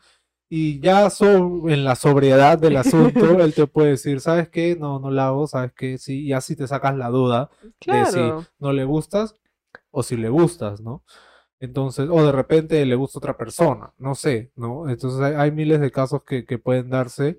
[0.48, 4.78] Y ya en la sobriedad del asunto, él te puede decir, ¿sabes qué?
[4.80, 5.98] No, no la hago, ¿sabes qué?
[5.98, 7.50] Sí, y así te sacas la duda
[7.86, 8.20] de si
[8.60, 9.36] no le gustas
[9.92, 11.04] o si le gustas, ¿no?
[11.66, 14.90] Entonces, o de repente le gusta otra persona, no sé, ¿no?
[14.90, 17.38] Entonces hay, miles de casos que, que, pueden darse.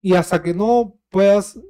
[0.00, 1.60] Y hasta que no puedas,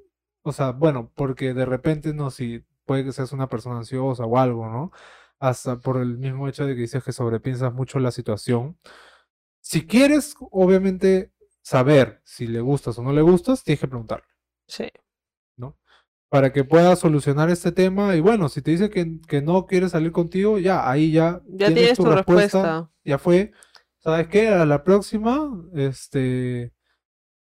[0.43, 4.39] o sea, bueno, porque de repente no, si puede que seas una persona ansiosa o
[4.39, 4.93] algo, ¿no?
[5.39, 8.77] Hasta por el mismo hecho de que dices que sobrepiensas mucho la situación
[9.69, 14.25] si quieres, obviamente, saber si le gustas o no le gustas, tienes que preguntarle.
[14.67, 14.89] Sí.
[16.29, 18.15] Para que puedas solucionar este tema.
[18.15, 21.69] Y bueno, si te dice que, que no quiere salir contigo, ya, ahí ya, ya
[21.69, 23.53] tienes, tu, respuesta, Ya fue.
[23.99, 24.49] ¿Sabes qué?
[24.49, 26.73] A la próxima, este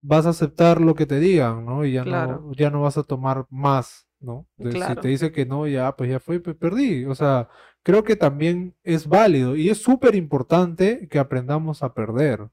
[0.02, 1.86] vas a aceptar lo que te digan, ¿no?
[1.86, 4.48] Y ya no, ya no vas a tomar más, ¿no?
[4.58, 7.06] Si te dice que no, ya, pues ya fue, perdí.
[7.06, 7.50] O sea,
[7.84, 12.50] creo que también es válido y es súper importante que aprendamos a perder.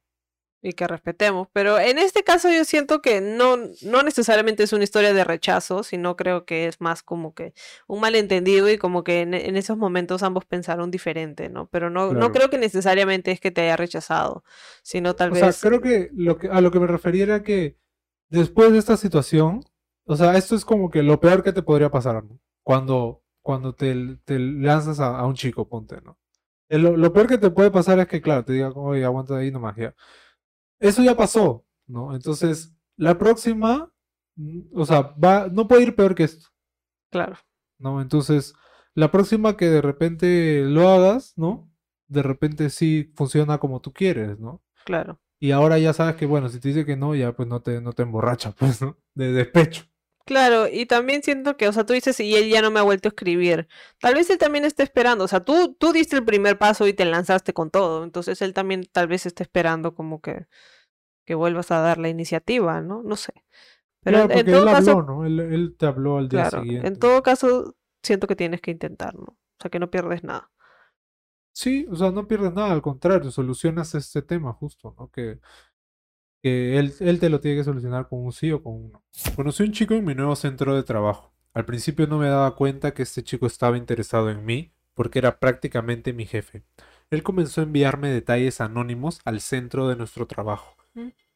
[0.66, 1.48] Y que respetemos.
[1.52, 5.82] Pero en este caso yo siento que no, no necesariamente es una historia de rechazo,
[5.82, 7.52] sino creo que es más como que
[7.86, 11.68] un malentendido y como que en, esos momentos ambos pensaron diferente, ¿no?
[11.68, 14.42] Pero no, no creo que necesariamente es que te haya rechazado,
[14.82, 15.56] sino tal o vez...
[15.56, 17.76] Sea, creo que, lo que a lo que me refería era que
[18.30, 19.62] después de esta situación,
[20.06, 22.40] o sea, esto es como que lo peor que te podría pasar, ¿no?
[22.62, 26.18] Cuando cuando te, te lanzas a, un chico, ponte, ¿no?
[26.70, 29.36] Eh, Lo, lo peor que te puede pasar es que, claro, te diga, oye, aguanta
[29.36, 29.94] ahí nomás ya.
[30.84, 32.14] Eso ya pasó, ¿no?
[32.14, 33.90] Entonces, la próxima,
[34.36, 36.48] mm, o sea, va, no puede ir peor que esto,
[37.10, 37.38] Claro.
[37.78, 38.02] ¿no?
[38.02, 38.54] Entonces,
[38.94, 41.70] la próxima que de repente lo hagas, ¿no?
[42.08, 44.62] De repente sí funciona como tú quieres, ¿no?
[44.84, 45.18] Claro.
[45.40, 47.80] Y ahora ya sabes que, bueno, si te dice que no, ya pues no te,
[47.80, 48.98] no te emborracha, pues, ¿no?
[49.14, 49.84] De despecho.
[50.26, 52.82] Claro, y también siento que, o sea, tú dices, y él ya no me ha
[52.82, 53.68] vuelto a escribir.
[54.00, 56.94] Tal vez él también esté esperando, o sea, tú, tú diste el primer paso y
[56.94, 60.46] te lanzaste con todo, entonces él también tal vez esté esperando como que,
[61.24, 63.02] que vuelvas a dar la iniciativa, ¿no?
[63.02, 63.32] No sé.
[64.02, 65.26] Pero Claro, en, en todo él caso, habló, ¿no?
[65.26, 66.98] Él, él te habló al día claro, en siguiente.
[66.98, 69.24] todo caso, siento que tienes que intentar, ¿no?
[69.24, 70.50] O sea, que no pierdes nada.
[71.52, 75.08] Sí, o sea, no pierdes nada, al contrario, solucionas este tema justo, ¿no?
[75.10, 75.38] Que,
[76.42, 79.04] que él, él te lo tiene que solucionar con un sí o con un no.
[79.36, 81.32] Conocí un chico en mi nuevo centro de trabajo.
[81.54, 85.38] Al principio no me daba cuenta que este chico estaba interesado en mí, porque era
[85.38, 86.64] prácticamente mi jefe.
[87.10, 90.76] Él comenzó a enviarme detalles anónimos al centro de nuestro trabajo.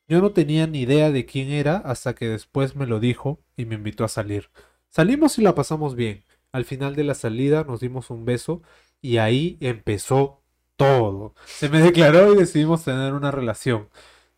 [0.08, 3.66] Yo no tenía ni idea de quién era hasta que después me lo dijo y
[3.66, 4.50] me invitó a salir.
[4.88, 6.24] Salimos y la pasamos bien.
[6.50, 8.62] Al final de la salida nos dimos un beso
[9.02, 10.42] y ahí empezó
[10.76, 11.34] todo.
[11.44, 13.88] Se me declaró y decidimos tener una relación.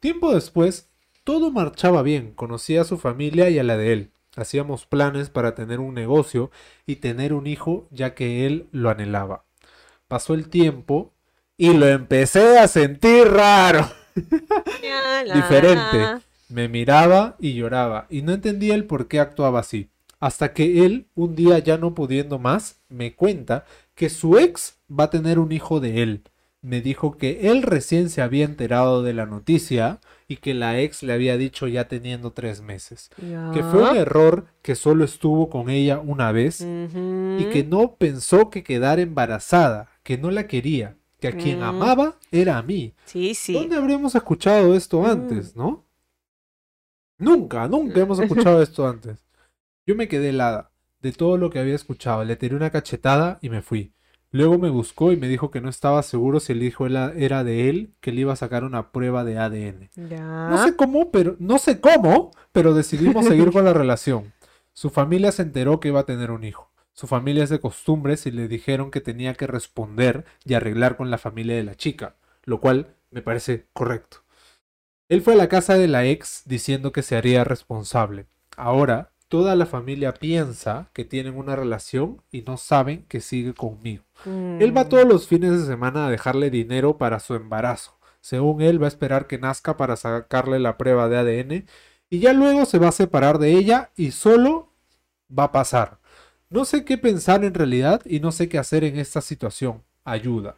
[0.00, 0.90] Tiempo después,
[1.22, 2.32] todo marchaba bien.
[2.34, 4.10] Conocí a su familia y a la de él.
[4.36, 6.50] Hacíamos planes para tener un negocio
[6.86, 9.44] y tener un hijo ya que él lo anhelaba.
[10.08, 11.12] Pasó el tiempo
[11.56, 13.99] y lo empecé a sentir raro.
[15.34, 16.24] Diferente.
[16.48, 19.90] Me miraba y lloraba y no entendía el por qué actuaba así.
[20.18, 25.04] Hasta que él, un día ya no pudiendo más, me cuenta que su ex va
[25.04, 26.22] a tener un hijo de él.
[26.62, 31.02] Me dijo que él recién se había enterado de la noticia y que la ex
[31.02, 33.10] le había dicho ya teniendo tres meses.
[33.16, 38.50] Que fue un error que solo estuvo con ella una vez y que no pensó
[38.50, 41.62] que quedara embarazada, que no la quería, que a quien Mm.
[41.62, 42.94] amaba era a mí.
[43.04, 43.52] Sí, sí.
[43.52, 45.04] ¿Dónde habríamos escuchado esto Mm.
[45.06, 45.84] antes, no?
[47.18, 48.18] Nunca, nunca hemos
[48.54, 49.24] escuchado esto antes.
[49.86, 50.70] Yo me quedé helada
[51.02, 52.24] de todo lo que había escuchado.
[52.24, 53.92] Le tiré una cachetada y me fui.
[54.32, 57.42] Luego me buscó y me dijo que no estaba seguro si el hijo era era
[57.42, 59.90] de él, que le iba a sacar una prueba de ADN.
[60.08, 60.48] Ya.
[60.48, 64.32] No sé cómo, pero no sé cómo, pero decidimos seguir con la relación.
[64.72, 66.69] Su familia se enteró que iba a tener un hijo.
[66.92, 71.10] Su familia es de costumbres y le dijeron que tenía que responder y arreglar con
[71.10, 74.18] la familia de la chica, lo cual me parece correcto.
[75.08, 78.26] Él fue a la casa de la ex diciendo que se haría responsable.
[78.56, 84.04] Ahora, toda la familia piensa que tienen una relación y no saben que sigue conmigo.
[84.24, 84.88] Él va Mm.
[84.88, 87.96] todos los fines de semana a dejarle dinero para su embarazo.
[88.20, 91.66] Según él, va a esperar que nazca para sacarle la prueba de ADN
[92.10, 94.68] y ya luego se va a separar de ella y solo
[95.36, 95.99] va a pasar.
[96.50, 99.82] No sé qué pensar en realidad y no sé qué hacer en esta situación.
[100.04, 100.56] Ayuda.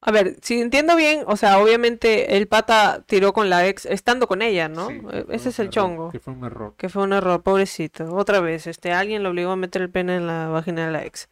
[0.00, 4.28] A ver, si entiendo bien, o sea, obviamente el pata tiró con la ex estando
[4.28, 4.88] con ella, ¿no?
[4.88, 6.10] Sí, E- Ese es el error, chongo.
[6.10, 6.74] Que fue un error.
[6.76, 8.14] Que fue un error, pobrecito.
[8.14, 11.04] Otra vez, este, alguien lo obligó a meter el pene en la vagina de la
[11.04, 11.28] ex.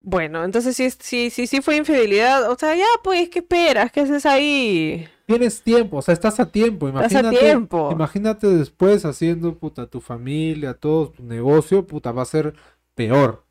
[0.00, 2.50] Bueno, entonces sí, sí, sí, sí fue infidelidad.
[2.50, 3.90] O sea, ya, pues, ¿qué esperas?
[3.92, 5.08] ¿Qué haces ahí?
[5.26, 6.88] Tienes tiempo, o sea, estás a tiempo.
[6.88, 7.90] Estás a Imagínate, tiempo.
[7.90, 12.54] imagínate después haciendo puta tu familia, todo tu negocio, puta, va a ser
[12.94, 13.44] peor.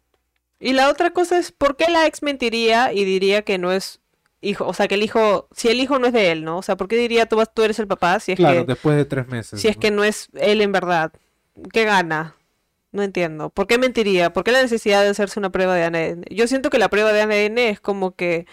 [0.60, 4.02] Y la otra cosa es, ¿por qué la ex mentiría y diría que no es
[4.42, 4.66] hijo?
[4.68, 6.58] O sea, que el hijo, si el hijo no es de él, ¿no?
[6.60, 8.66] O sea, ¿por qué diría tú, vas, tú eres el papá si es Claro, que,
[8.66, 9.62] después de tres meses.
[9.62, 9.82] si es ¿no?
[9.82, 11.12] que no es él en verdad?
[11.74, 12.36] ¿Qué gana?
[12.92, 13.50] No entiendo.
[13.50, 14.34] ¿Por qué mentiría?
[14.34, 16.26] ¿Por qué la necesidad de hacerse una prueba de ADN?
[16.32, 18.48] Yo siento que la prueba de ADN es como que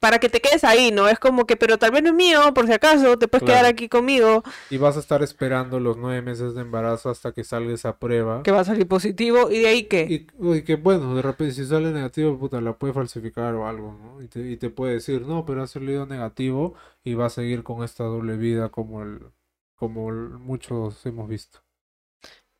[0.00, 1.08] para que te quedes ahí, ¿no?
[1.08, 3.66] Es como que, pero tal vez no es mío, por si acaso, te puedes quedar
[3.66, 7.74] aquí conmigo, Y vas a estar esperando los nueve meses de embarazo hasta que salga
[7.74, 8.42] esa prueba.
[8.42, 10.26] que va a salir positivo, y de ahí qué.
[10.40, 14.22] Y, que bueno, de repente si sale negativo, puta, la puede falsificar o algo, ¿no?
[14.22, 17.62] Y te, y te puede decir, no, pero ha salido negativo y va a seguir
[17.62, 19.20] con esta doble vida como el,
[19.74, 21.60] como el- muchos hemos visto.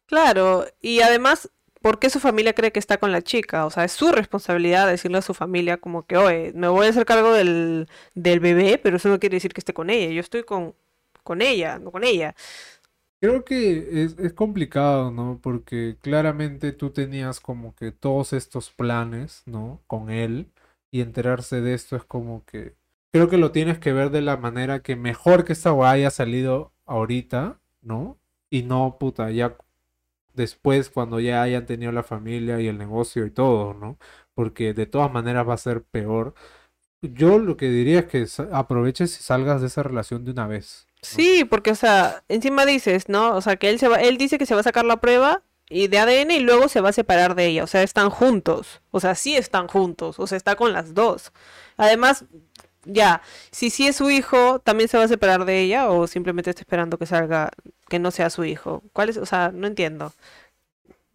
[0.07, 1.51] Claro, y además,
[1.83, 3.67] ¿por qué su familia cree que está con la chica?
[3.67, 6.91] O sea, es su responsabilidad decirle a su familia como que, oye, me voy a
[6.91, 10.13] hacer cargo del, del bebé, pero eso no quiere decir que esté con ella.
[10.13, 10.75] Yo estoy con,
[11.25, 12.35] con ella, no con ella.
[13.21, 15.41] Creo que es, es complicado, ¿no?
[15.43, 19.83] Porque claramente tú tenías como que todos estos planes, ¿no?
[19.87, 20.51] Con él
[20.91, 22.77] y enterarse de esto es como que
[23.13, 26.11] creo que lo tienes que ver de la manera que mejor que esta weá haya
[26.11, 28.19] salido ahorita, ¿no?
[28.51, 29.57] Y no, puta, ya
[30.41, 33.99] después cuando ya hayan tenido la familia y el negocio y todo, ¿no?
[34.35, 36.35] Porque de todas maneras va a ser peor.
[37.03, 40.87] Yo lo que diría es que aproveches y salgas de esa relación de una vez.
[41.03, 43.35] Sí, porque, o sea, encima dices, ¿no?
[43.37, 45.43] O sea, que él se va, él dice que se va a sacar la prueba
[45.69, 47.65] y de ADN y luego se va a separar de ella.
[47.65, 48.83] O sea, están juntos.
[48.91, 50.19] O sea, sí están juntos.
[50.19, 51.33] O sea, está con las dos.
[51.77, 52.25] Además,
[52.85, 56.51] ya, si sí es su hijo, también se va a separar de ella o simplemente
[56.51, 57.51] está esperando que salga,
[57.89, 58.83] que no sea su hijo.
[58.93, 59.17] ¿Cuál es?
[59.17, 60.13] O sea, no entiendo.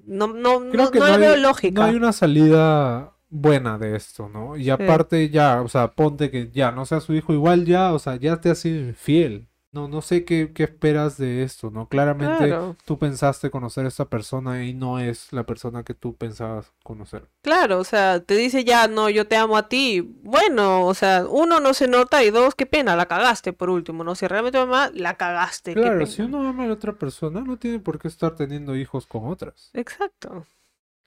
[0.06, 1.82] No, no, no, que no no veo lógica.
[1.82, 4.56] No hay una salida buena de esto, ¿no?
[4.56, 8.00] Y aparte ya, o sea, ponte que ya no sea su hijo igual ya, o
[8.00, 9.48] sea, ya te ha sido infiel.
[9.76, 11.90] No, no sé qué, qué esperas de esto, ¿no?
[11.90, 12.78] Claramente Claro.
[12.86, 17.28] tú pensaste conocer a esta persona y no es la persona que tú pensabas conocer.
[17.42, 20.00] Claro, o sea, te dice ya, no, yo te amo a ti.
[20.00, 24.06] Bueno, o sea, uno no se nota y dos, qué pena, la cagaste por último,
[24.06, 24.16] ¿no?
[24.16, 26.10] Si realmente mamá, la cagaste, qué Claro, pena.
[26.10, 29.28] si uno ama a la otra persona, no tiene por qué estar teniendo hijos con
[29.28, 29.72] otras.
[29.74, 30.46] Exacto.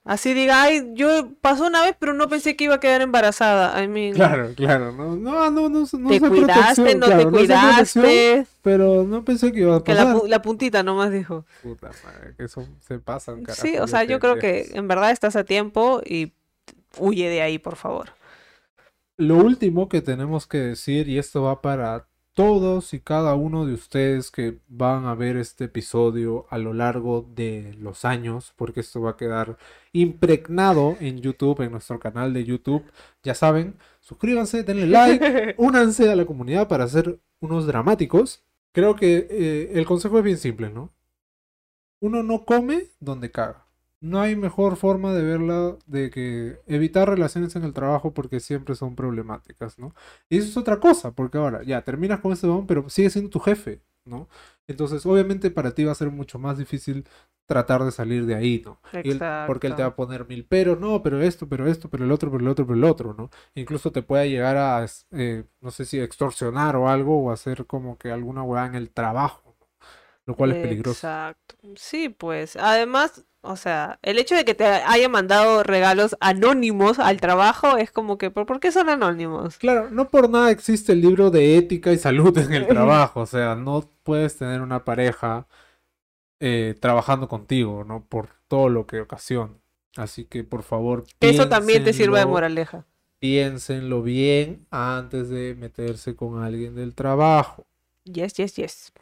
[0.04, 3.82] Así diga, ay, yo pasó una vez, pero no pensé que iba a quedar embarazada.
[3.82, 8.46] I mean, Claro, claro, no, no, no, no, no te cuidaste, no claro, te cuidaste.
[8.62, 10.28] pero no pensé que iba a que la, pasar.
[10.28, 11.44] la puntita nomás dijo.
[11.62, 13.61] Puta madre, que eso se pasa carajo.
[13.61, 16.32] Sí, o sea, yo creo que en verdad estás a tiempo y
[16.98, 18.11] huye de ahí, por favor.
[19.18, 22.06] Lo último que tenemos que decir, y esto va para
[22.38, 27.29] todos y cada uno de ustedes que van a ver este episodio a lo largo
[27.35, 29.59] de los años, porque esto va a quedar
[29.92, 32.85] impregnado en YouTube, en nuestro canal de YouTube.
[33.24, 38.44] Ya saben, suscríbanse, denle like, únanse a la comunidad para hacer unos dramáticos.
[38.70, 40.92] Creo que eh, el consejo es bien simple, ¿no?
[41.98, 43.67] Uno no come donde caga.
[44.00, 48.76] No hay mejor forma de verla, de que evitar relaciones en el trabajo porque siempre
[48.76, 49.92] son problemáticas, ¿no?
[50.28, 53.30] Y eso es otra cosa, porque ahora ya terminas con ese don, pero sigue siendo
[53.30, 54.28] tu jefe, ¿no?
[54.68, 57.04] Entonces, obviamente para ti va a ser mucho más difícil
[57.46, 58.80] tratar de salir de ahí, ¿no?
[59.02, 62.04] Él- porque él te va a poner mil peros, no, pero esto, pero esto, pero
[62.04, 63.30] el otro, pero el otro, pero el otro, ¿no?
[63.54, 67.98] Incluso te puede llegar a, eh, no sé si extorsionar o algo, o hacer como
[67.98, 69.66] que alguna hueá en el trabajo, ¿no?
[70.26, 71.00] Lo cual es peligroso.
[71.00, 71.56] Exacto.
[71.76, 72.56] Sí, pues.
[72.56, 77.90] Además, o sea, el hecho de que te haya mandado regalos anónimos al trabajo es
[77.90, 79.56] como que, ¿por, por qué son anónimos?
[79.56, 83.26] Claro, no por nada existe el libro de ética y salud en el trabajo, o
[83.26, 85.46] sea, no puedes tener una pareja
[86.40, 88.04] eh, trabajando contigo, ¿no?
[88.04, 89.54] Por todo lo que ocasiona.
[89.96, 92.87] Así que, por favor, Que Eso también te sirva de moraleja.
[93.18, 97.66] Piénsenlo bien antes de meterse con alguien del trabajo.
[98.04, 98.92] Yes, yes, yes.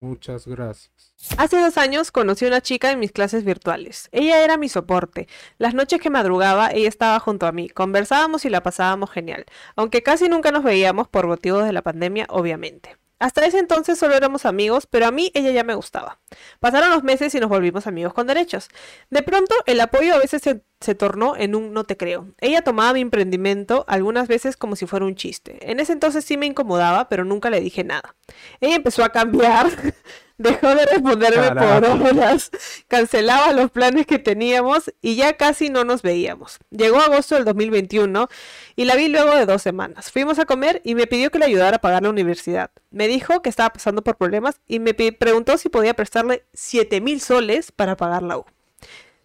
[0.00, 1.12] Muchas gracias.
[1.38, 4.08] Hace dos años conocí a una chica en mis clases virtuales.
[4.12, 5.26] Ella era mi soporte.
[5.58, 7.68] Las noches que madrugaba, ella estaba junto a mí.
[7.68, 9.44] Conversábamos y la pasábamos genial.
[9.74, 12.96] Aunque casi nunca nos veíamos por motivos de la pandemia, obviamente.
[13.18, 16.18] Hasta ese entonces solo éramos amigos, pero a mí ella ya me gustaba.
[16.60, 18.68] Pasaron los meses y nos volvimos amigos con derechos.
[19.10, 22.28] De pronto, el apoyo a veces se, se tornó en un no te creo.
[22.40, 25.58] Ella tomaba mi emprendimiento algunas veces como si fuera un chiste.
[25.70, 28.14] En ese entonces sí me incomodaba, pero nunca le dije nada.
[28.60, 29.66] Ella empezó a cambiar,
[30.38, 32.50] dejó de responderme por horas,
[32.86, 36.58] cancelaba los planes que teníamos y ya casi no nos veíamos.
[36.70, 38.28] Llegó agosto del 2021
[38.76, 40.10] y la vi luego de dos semanas.
[40.10, 42.70] Fuimos a comer y me pidió que le ayudara a pagar la universidad.
[42.90, 47.20] Me dijo que estaba pasando por problemas y me preguntó si podía prestarle 7 mil
[47.20, 48.44] soles para pagar la U.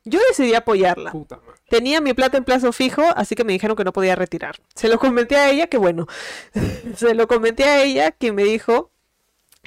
[0.05, 1.11] Yo decidí apoyarla.
[1.11, 1.53] Puta madre.
[1.69, 4.57] Tenía mi plata en plazo fijo, así que me dijeron que no podía retirar.
[4.75, 6.07] Se lo comenté a ella, que bueno,
[6.97, 8.91] se lo comenté a ella, quien me dijo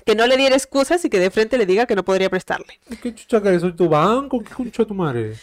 [0.07, 2.79] que no le diera excusas y que de frente le diga que no podría prestarle.
[3.03, 3.59] ¿Qué chucha que?
[3.59, 4.41] ¿Soy tu banco?
[4.41, 5.35] ¿Qué chucha tu madre?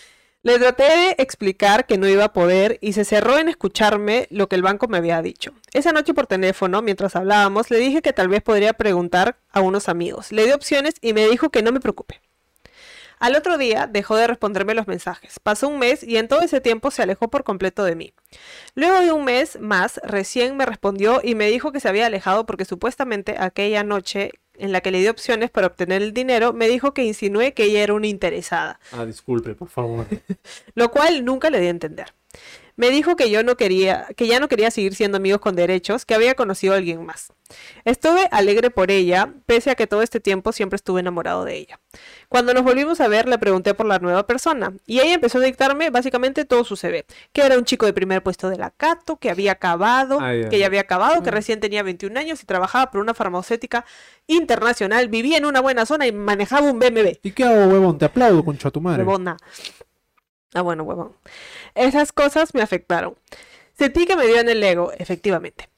[0.42, 4.48] Le traté de explicar que no iba a poder y se cerró en escucharme lo
[4.48, 5.52] que el banco me había dicho.
[5.74, 9.90] Esa noche por teléfono, mientras hablábamos, le dije que tal vez podría preguntar a unos
[9.90, 10.32] amigos.
[10.32, 12.22] Le di opciones y me dijo que no me preocupe.
[13.20, 15.40] Al otro día dejó de responderme los mensajes.
[15.40, 18.14] Pasó un mes y en todo ese tiempo se alejó por completo de mí.
[18.76, 22.46] Luego de un mes más, recién me respondió y me dijo que se había alejado
[22.46, 26.68] porque supuestamente aquella noche en la que le di opciones para obtener el dinero, me
[26.68, 30.06] dijo que insinué que ella era una interesada Ah, disculpe, por favor.
[30.76, 32.14] lo cual nunca le di a entender.
[32.76, 36.06] Me dijo que yo no quería, que ya no quería seguir siendo amigos con derechos,
[36.06, 37.32] que había conocido a alguien más.
[37.86, 41.80] Estuve alegre por ella, pese a que todo este tiempo siempre estuve enamorado de ella.
[42.30, 45.42] Cuando nos volvimos a ver, le pregunté por la nueva persona, y ella empezó a
[45.42, 49.18] dictarme básicamente todo su CV, que era un chico de primer puesto de la Cato,
[49.18, 51.34] que había acabado, Ah, que ya había acabado, que Mm.
[51.34, 53.86] recién tenía 21 años y trabajaba por una farmacéutica
[54.26, 57.20] internacional, vivía en una buena zona y manejaba un BMW.
[57.22, 57.98] ¿Y qué hago, huevón?
[58.00, 59.04] Te aplaudo, concha tu madre.
[59.04, 59.38] Huevona.
[60.54, 61.14] Ah, bueno, huevón.
[61.76, 63.16] Esas cosas me afectaron.
[63.78, 65.70] Sentí que me dio en el ego, efectivamente.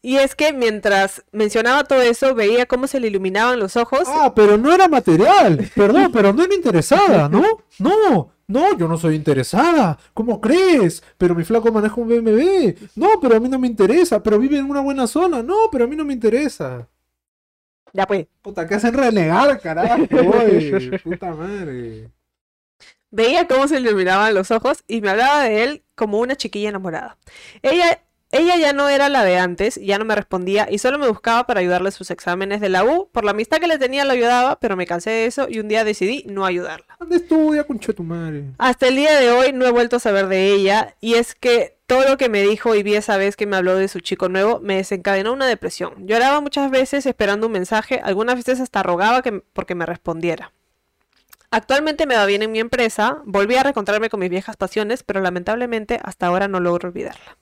[0.00, 4.02] Y es que mientras mencionaba todo eso, veía cómo se le iluminaban los ojos.
[4.06, 5.68] Ah, pero no era material.
[5.74, 7.42] Perdón, pero no era interesada, ¿no?
[7.78, 9.98] No, no, yo no soy interesada.
[10.14, 11.02] ¿Cómo crees?
[11.16, 12.74] Pero mi flaco maneja un BMW.
[12.94, 14.22] No, pero a mí no me interesa.
[14.22, 15.42] Pero vive en una buena zona.
[15.42, 16.88] No, pero a mí no me interesa.
[17.92, 18.26] Ya pues.
[18.40, 20.02] Puta, ¿qué hacen renegar, carajo?
[20.44, 20.98] oye?
[21.02, 22.08] Puta madre.
[23.10, 26.68] Veía cómo se le miraban los ojos y me hablaba de él como una chiquilla
[26.68, 27.16] enamorada.
[27.62, 31.08] Ella, ella ya no era la de antes, ya no me respondía y solo me
[31.08, 33.08] buscaba para ayudarle sus exámenes de la U.
[33.10, 35.68] Por la amistad que le tenía la ayudaba, pero me cansé de eso y un
[35.68, 36.96] día decidí no ayudarla.
[37.00, 38.44] ¿Dónde estudia, concha tu madre?
[38.58, 41.78] Hasta el día de hoy no he vuelto a saber de ella y es que
[41.86, 44.28] todo lo que me dijo y vi esa vez que me habló de su chico
[44.28, 46.06] nuevo me desencadenó una depresión.
[46.06, 50.52] Lloraba muchas veces esperando un mensaje, algunas veces hasta rogaba que, porque me respondiera.
[51.50, 55.20] Actualmente me va bien en mi empresa, volví a reencontrarme con mis viejas pasiones, pero
[55.20, 57.38] lamentablemente hasta ahora no logro olvidarla.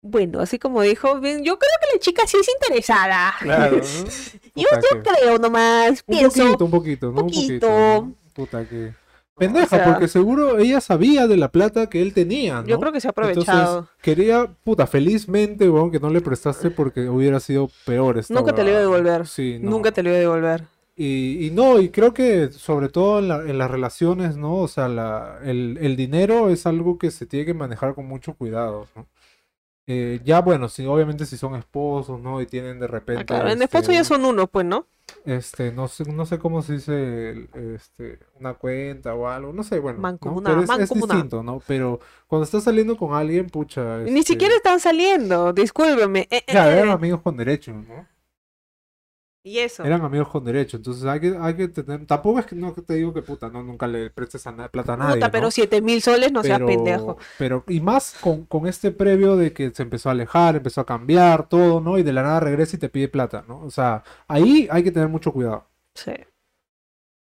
[0.00, 3.34] Bueno, así como dijo, bien, yo creo que la chica sí es interesada.
[3.40, 3.76] Claro.
[3.76, 3.82] ¿no?
[4.56, 4.66] Yo,
[5.02, 6.44] creo nomás, Un pienso.
[6.44, 7.20] poquito, un poquito, ¿no?
[7.22, 7.66] Un poquito.
[7.68, 7.68] poquito.
[7.68, 8.14] ¿no?
[8.34, 8.94] Puta que.
[9.36, 12.66] Pendeja, sea- porque seguro ella sabía de la plata que él tenía, ¿no?
[12.66, 13.78] Yo creo que se ha aprovechado.
[13.78, 18.54] Entonces, quería, puta, felizmente, weón, que no le prestaste porque hubiera sido peor esta Nunca
[18.54, 19.26] te lo iba a devolver.
[19.26, 19.70] Sí, no.
[19.70, 20.64] Nunca te lo iba a devolver.
[20.94, 24.56] Y, y no, y creo que sobre todo en, la- en las relaciones, ¿no?
[24.56, 28.34] O sea, la, el, el dinero es algo que se tiene que manejar con mucho
[28.34, 29.06] cuidado, ¿no?
[29.86, 32.40] Eh, ya, bueno, sí, obviamente si son esposos, ¿no?
[32.40, 33.22] Y tienen de repente...
[33.22, 34.86] Ah, claro, en este, esposo ya son uno, pues, ¿no?
[35.24, 39.78] este, no sé, no sé cómo se dice, este, una cuenta o algo, no sé,
[39.78, 40.40] bueno, ¿no?
[40.42, 41.60] Pero es, distinto, ¿no?
[41.66, 46.28] Pero cuando estás saliendo con alguien, pucha, Ni este, siquiera están saliendo, discúlpeme.
[46.30, 46.78] Eh, eh, Claro, eh.
[46.78, 48.06] eran amigos con derecho, ¿no?
[49.44, 49.82] Y eso.
[49.82, 52.94] Eran amigos con derecho, entonces hay que, hay que tener, tampoco es que no te
[52.94, 55.82] digo que puta, no, nunca le prestes a na- plata a nadie, Puta, pero ¿no?
[55.82, 57.18] mil soles no seas pero, pendejo.
[57.38, 60.86] pero, y más con, con este previo de que se empezó a alejar, empezó a
[60.86, 61.98] cambiar todo, ¿no?
[61.98, 63.60] Y de la nada regresa y te pide plata, ¿no?
[63.64, 65.66] O sea, ahí hay que tener mucho cuidado.
[65.96, 66.12] Sí.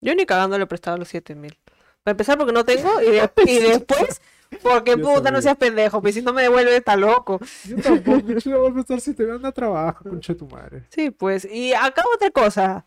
[0.02, 1.58] Yo ni cagando le he prestado los siete mil.
[2.04, 4.22] Para empezar porque no tengo y, de- y después
[4.64, 7.40] porque Yo puta no seas pendejo, pues si no me devuelve está loco.
[7.66, 10.84] Yo tampoco, yo voy a estar si te van a trabajo, concha de tu madre.
[10.90, 11.46] Sí, pues.
[11.52, 12.86] Y acá otra cosa.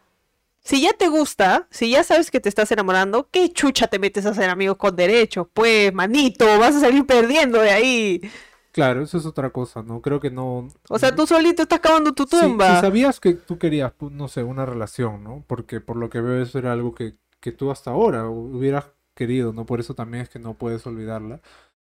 [0.62, 4.26] Si ya te gusta, si ya sabes que te estás enamorando, ¿qué chucha te metes
[4.26, 5.46] a hacer amigos con derechos?
[5.54, 8.30] Pues, manito, vas a salir perdiendo de ahí.
[8.72, 10.00] Claro, eso es otra cosa, ¿no?
[10.02, 10.68] Creo que no.
[10.90, 12.80] O sea, tú solito estás cavando tu Si- Si, tumba.
[12.80, 15.42] sabías que tú querías, pu- no sé, una relación, ¿no?
[15.46, 18.84] Porque por lo que veo eso era algo que, que tú hasta ahora hubieras
[19.20, 19.66] querido, ¿no?
[19.66, 21.40] Por eso también es que no puedes olvidarla.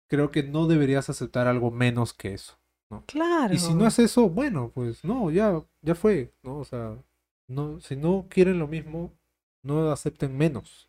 [0.08, 2.54] Creo que no deberías aceptar algo menos que eso.
[3.08, 3.52] Claro.
[3.52, 6.60] Y si no es eso, bueno, pues no, ya, ya fue, ¿no?
[6.60, 6.96] O sea,
[7.50, 9.12] no, si no quieren lo mismo,
[9.64, 10.88] no acepten menos.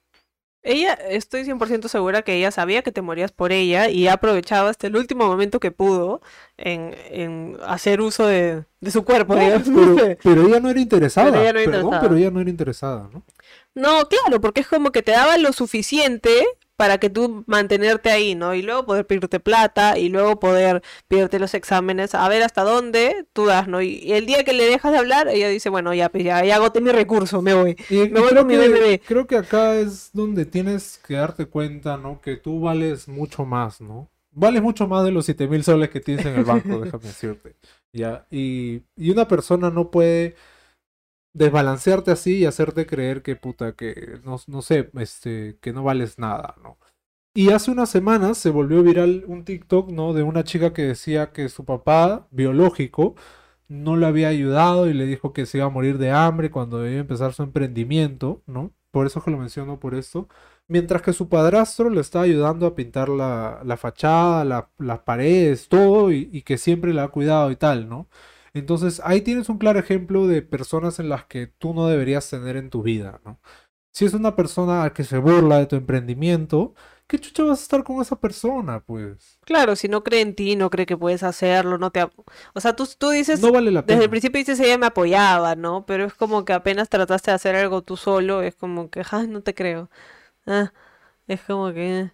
[0.62, 4.68] Ella, estoy 100% segura que ella sabía que te morías por ella y ha aprovechado
[4.68, 6.20] hasta el último momento que pudo
[6.56, 9.68] en, en hacer uso de, de su cuerpo, No, digamos.
[9.96, 11.30] pero, pero ella no era interesada.
[11.30, 12.02] Pero ella no era Perdón, interesada.
[12.08, 13.22] pero ella no era interesada, ¿no?
[13.74, 16.44] No, claro, porque es como que te daban lo suficiente
[16.76, 18.54] para que tú mantenerte ahí, ¿no?
[18.54, 23.26] Y luego poder pedirte plata y luego poder pedirte los exámenes, a ver hasta dónde
[23.32, 23.80] tú das, ¿no?
[23.80, 26.44] Y, y el día que le dejas de hablar, ella dice, bueno, ya, pues ya,
[26.44, 27.76] ya agoté mi recurso, me voy.
[27.88, 29.00] Y, Me voy con mi BBB.
[29.06, 32.20] creo que acá es donde tienes que darte cuenta, ¿no?
[32.20, 34.10] Que tú vales mucho más, ¿no?
[34.32, 37.56] Vales mucho más de los 7 mil soles que tienes en el banco, déjame decirte.
[37.92, 38.26] ¿Ya?
[38.30, 40.34] Y, y una persona no puede
[41.36, 46.18] desbalancearte así y hacerte creer que puta, que no, no sé, este, que no vales
[46.18, 46.78] nada, ¿no?
[47.34, 50.14] Y hace unas semanas se volvió viral un TikTok, ¿no?
[50.14, 53.14] De una chica que decía que su papá biológico
[53.68, 56.78] no le había ayudado y le dijo que se iba a morir de hambre cuando
[56.78, 58.72] debía empezar su emprendimiento, ¿no?
[58.90, 60.28] Por eso es que lo menciono por esto.
[60.68, 65.68] Mientras que su padrastro le está ayudando a pintar la, la fachada, la- las paredes,
[65.68, 68.08] todo, y, y que siempre la ha cuidado y tal, ¿no?
[68.56, 72.56] Entonces ahí tienes un claro ejemplo de personas en las que tú no deberías tener
[72.56, 73.40] en tu vida, ¿no?
[73.92, 76.74] Si es una persona que se burla de tu emprendimiento,
[77.08, 79.40] ¿qué chucha vas a estar con esa persona, pues?
[79.44, 82.02] Claro, si no cree en ti, no cree que puedes hacerlo, no te...
[82.54, 84.10] O sea, tú, tú dices, No vale la desde el pena.
[84.10, 85.86] principio dices, ella me apoyaba, ¿no?
[85.86, 89.28] Pero es como que apenas trataste de hacer algo tú solo, es como que, ay,
[89.28, 89.88] no te creo.
[90.46, 90.72] Ah,
[91.28, 92.00] es como que...
[92.00, 92.12] eh.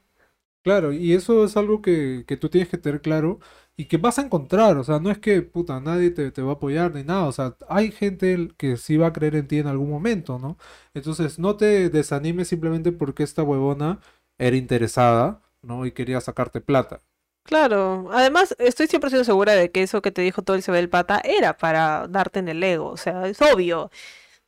[0.65, 3.41] Claro, y eso es algo que, que tú tienes que tener claro
[3.77, 6.53] y que vas a encontrar, o sea, no es que puta, nadie te, te va
[6.53, 9.59] a apoyar ni nada, o sea, hay gente que sí va a creer en ti
[9.59, 10.59] en algún momento, ¿no?
[10.95, 14.01] Entonces, no te desanimes simplemente porque esta huevona
[14.39, 15.87] era interesada, ¿no?
[15.87, 17.01] Y quería sacarte plata.
[17.45, 21.21] Claro, además estoy 100% segura de que eso que te dijo todo el del Pata
[21.25, 23.91] era para darte en el ego, o sea, es obvio.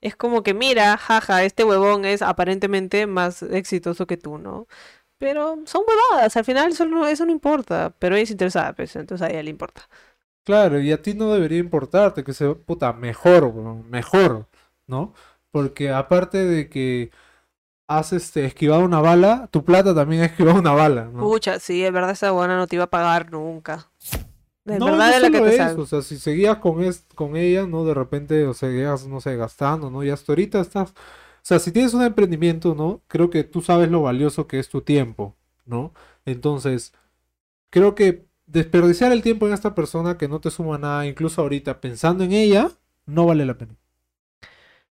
[0.00, 4.68] Es como que mira, jaja, este huevón es aparentemente más exitoso que tú, ¿no?
[5.24, 8.94] Pero son huevadas, al final eso no, eso no importa, pero ella es interesada, pues,
[8.96, 9.88] entonces a ella le importa.
[10.44, 13.54] Claro, y a ti no debería importarte que sea, puta, mejor,
[13.86, 14.46] mejor,
[14.86, 15.14] ¿no?
[15.50, 17.10] Porque aparte de que
[17.88, 21.36] has este, esquivado una bala, tu plata también ha esquivado una bala, ¿no?
[21.36, 23.90] Pucha, sí, es verdad, esa buena no te iba a pagar nunca.
[24.64, 25.82] De No, verdad no es la que te salva.
[25.82, 27.84] o sea, si seguías con, es- con ella, ¿no?
[27.84, 30.02] De repente, o seguías, no sé, gastando, ¿no?
[30.02, 30.94] Y hasta ahorita estás
[31.46, 33.02] sea, si tienes un emprendimiento, ¿no?
[33.08, 35.36] Creo que tú sabes lo valioso que es tu tiempo,
[35.66, 35.92] ¿no?
[36.24, 36.92] Entonces,
[37.70, 41.80] creo que desperdiciar el tiempo en esta persona que no te suma nada, incluso ahorita
[41.80, 42.70] pensando en ella,
[43.06, 43.76] no vale la pena.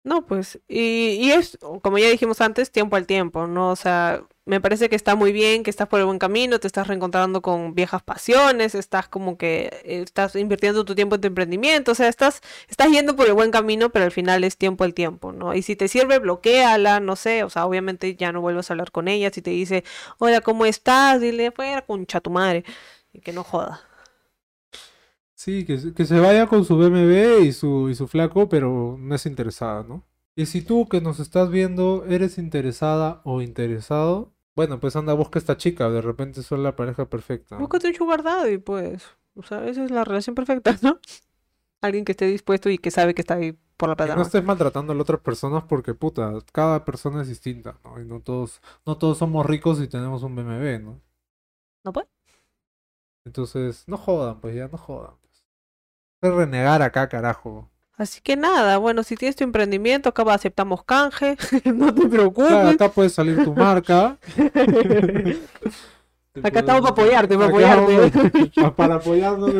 [0.02, 3.70] No, pues, y, y es, como ya dijimos antes, tiempo al tiempo, ¿no?
[3.70, 6.66] O sea, me parece que está muy bien, que estás por el buen camino, te
[6.66, 11.28] estás reencontrando con viejas pasiones, estás como que eh, estás invirtiendo tu tiempo en tu
[11.28, 14.84] emprendimiento, o sea, estás, estás yendo por el buen camino, pero al final es tiempo
[14.84, 15.54] al tiempo, ¿no?
[15.54, 18.90] Y si te sirve, bloqueala, no sé, o sea, obviamente ya no vuelvas a hablar
[18.92, 19.84] con ella, si te dice,
[20.18, 21.20] hola, ¿cómo estás?
[21.20, 22.64] Dile, fuera con tu madre,
[23.12, 23.82] y que no joda.
[25.34, 29.14] Sí, que, que se vaya con su BMW y su, y su flaco, pero no
[29.14, 30.04] es interesada, ¿no?
[30.36, 35.38] Y si tú que nos estás viendo eres interesada o interesado, bueno, pues anda, busca
[35.38, 37.56] esta chica, de repente son la pareja perfecta.
[37.58, 39.04] Búscate un sugar daddy, pues.
[39.34, 40.98] O sea, esa es la relación perfecta, ¿no?
[41.80, 44.14] Alguien que esté dispuesto y que sabe que está ahí por la plata.
[44.14, 48.00] no estés maltratando a las otras personas porque, puta, cada persona es distinta, ¿no?
[48.00, 51.00] Y no todos, no todos somos ricos y tenemos un BMW, ¿no?
[51.84, 52.08] ¿No puede?
[53.26, 55.16] Entonces, no jodan, pues ya, no jodan.
[55.20, 55.44] Pues.
[56.22, 57.70] Es renegar acá, carajo.
[57.96, 62.52] Así que nada, bueno, si tienes tu emprendimiento, acá aceptamos canje, no te preocupes.
[62.52, 64.18] acá puede salir tu marca.
[66.42, 68.10] acá estamos para apoyarte, para apoyarte.
[68.76, 69.52] para apoyarnos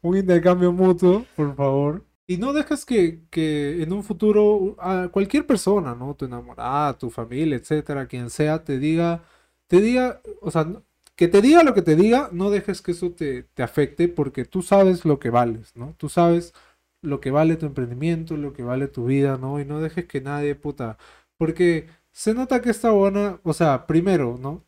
[0.00, 2.04] un intercambio mutuo, por favor.
[2.28, 6.14] Y no dejes que, que en un futuro a cualquier persona, ¿no?
[6.14, 9.24] Tu enamorada, tu familia, etcétera, quien sea, te diga,
[9.66, 10.68] te diga, o sea,
[11.16, 14.44] que te diga lo que te diga, no dejes que eso te, te afecte porque
[14.44, 15.96] tú sabes lo que vales, ¿no?
[15.98, 16.54] Tú sabes
[17.02, 19.60] lo que vale tu emprendimiento, lo que vale tu vida, ¿no?
[19.60, 20.96] Y no dejes que nadie, puta,
[21.36, 24.64] porque se nota que esta buena, o sea, primero, ¿no?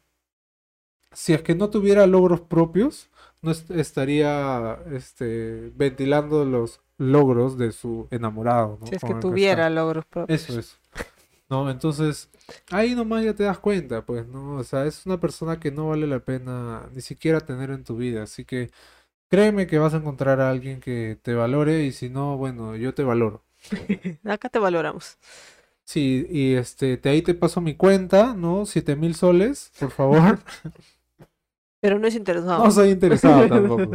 [1.13, 3.09] Si es que no tuviera logros propios,
[3.41, 8.87] no estaría este, ventilando los logros de su enamorado, ¿no?
[8.87, 10.43] Si es que tuviera logros propios.
[10.43, 10.79] Eso es.
[11.49, 11.71] ¿No?
[11.71, 12.31] Entonces,
[12.71, 14.57] ahí nomás ya te das cuenta, pues, ¿no?
[14.57, 17.97] O sea, es una persona que no vale la pena ni siquiera tener en tu
[17.97, 18.23] vida.
[18.23, 18.71] Así que
[19.35, 22.95] Créeme que vas a encontrar a alguien que te valore y si no, bueno, yo
[22.95, 23.43] te valoro.
[24.25, 25.19] Acá te valoramos.
[25.83, 28.65] Sí, y este, te, ahí te paso mi cuenta, ¿no?
[28.65, 30.39] Siete mil soles, por favor.
[31.81, 32.63] Pero no es interesado.
[32.63, 33.91] No soy interesado tampoco.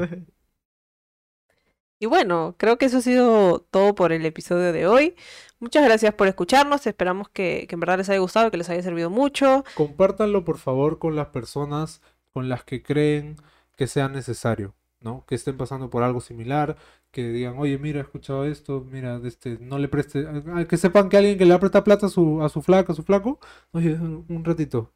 [2.00, 5.16] Y bueno, creo que eso ha sido todo por el episodio de hoy.
[5.62, 6.86] Muchas gracias por escucharnos.
[6.86, 9.64] Esperamos que, que en verdad les haya gustado, que les haya servido mucho.
[9.74, 12.02] Compártanlo, por favor, con las personas
[12.34, 13.38] con las que creen
[13.78, 14.76] que sea necesario.
[15.02, 15.26] ¿No?
[15.26, 16.78] Que estén pasando por algo similar,
[17.12, 20.26] que digan, oye, mira, he escuchado esto, mira, este, no le preste,
[20.68, 23.04] que sepan que alguien que le presta plata a su, a su flaca, a su
[23.04, 23.40] flaco,
[23.72, 24.92] oye, un ratito.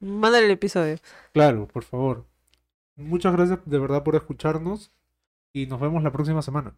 [0.00, 0.96] Mándale el episodio.
[1.32, 2.26] Claro, por favor.
[2.96, 4.92] Muchas gracias de verdad por escucharnos
[5.52, 6.76] y nos vemos la próxima semana.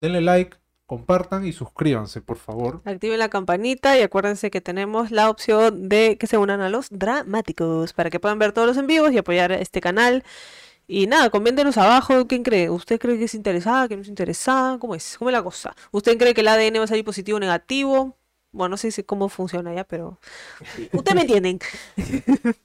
[0.00, 0.56] Denle like,
[0.86, 2.80] compartan y suscríbanse, por favor.
[2.84, 6.88] Activen la campanita y acuérdense que tenemos la opción de que se unan a los
[6.90, 10.24] dramáticos para que puedan ver todos los en vivos y apoyar este canal.
[10.90, 12.70] Y nada, coméntenos abajo, ¿quién cree?
[12.70, 14.78] ¿Usted cree que es interesada, que no es interesada?
[14.78, 15.16] ¿Cómo es?
[15.18, 15.76] ¿Cómo es la cosa?
[15.92, 18.16] ¿Usted cree que el ADN va a salir positivo o negativo?
[18.52, 20.18] Bueno, no sé cómo funciona ya, pero
[20.94, 21.58] ustedes me entienden.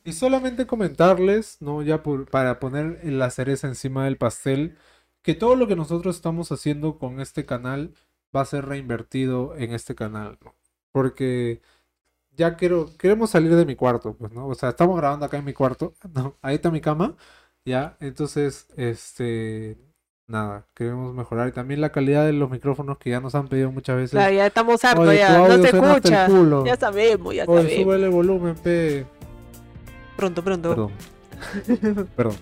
[0.05, 1.81] y solamente comentarles, ¿no?
[1.81, 4.77] Ya por, para poner la cereza encima del pastel,
[5.21, 7.93] que todo lo que nosotros estamos haciendo con este canal
[8.33, 10.55] va a ser reinvertido en este canal, ¿no?
[10.93, 11.61] Porque
[12.31, 14.47] ya quiero, queremos salir de mi cuarto, pues, ¿no?
[14.47, 16.37] O sea, estamos grabando acá en mi cuarto, ¿no?
[16.41, 17.17] Ahí está mi cama
[17.65, 19.77] ya, entonces, este,
[20.27, 21.47] nada, queremos mejorar.
[21.47, 24.11] Y también la calidad de los micrófonos que ya nos han pedido muchas veces.
[24.11, 26.27] Claro, ya estamos hartos, ya, no te escucha.
[26.65, 27.95] Ya sabemos, ya Oye, sabemos.
[27.95, 29.05] el volumen, pe.
[30.17, 30.69] Pronto, pronto.
[30.69, 32.07] Perdón.
[32.15, 32.35] Perdón.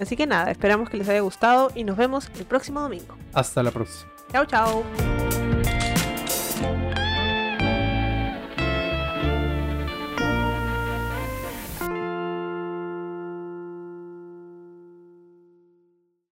[0.00, 3.16] Así que nada, esperamos que les haya gustado y nos vemos el próximo domingo.
[3.32, 4.10] Hasta la próxima.
[4.30, 5.25] Chao, chao.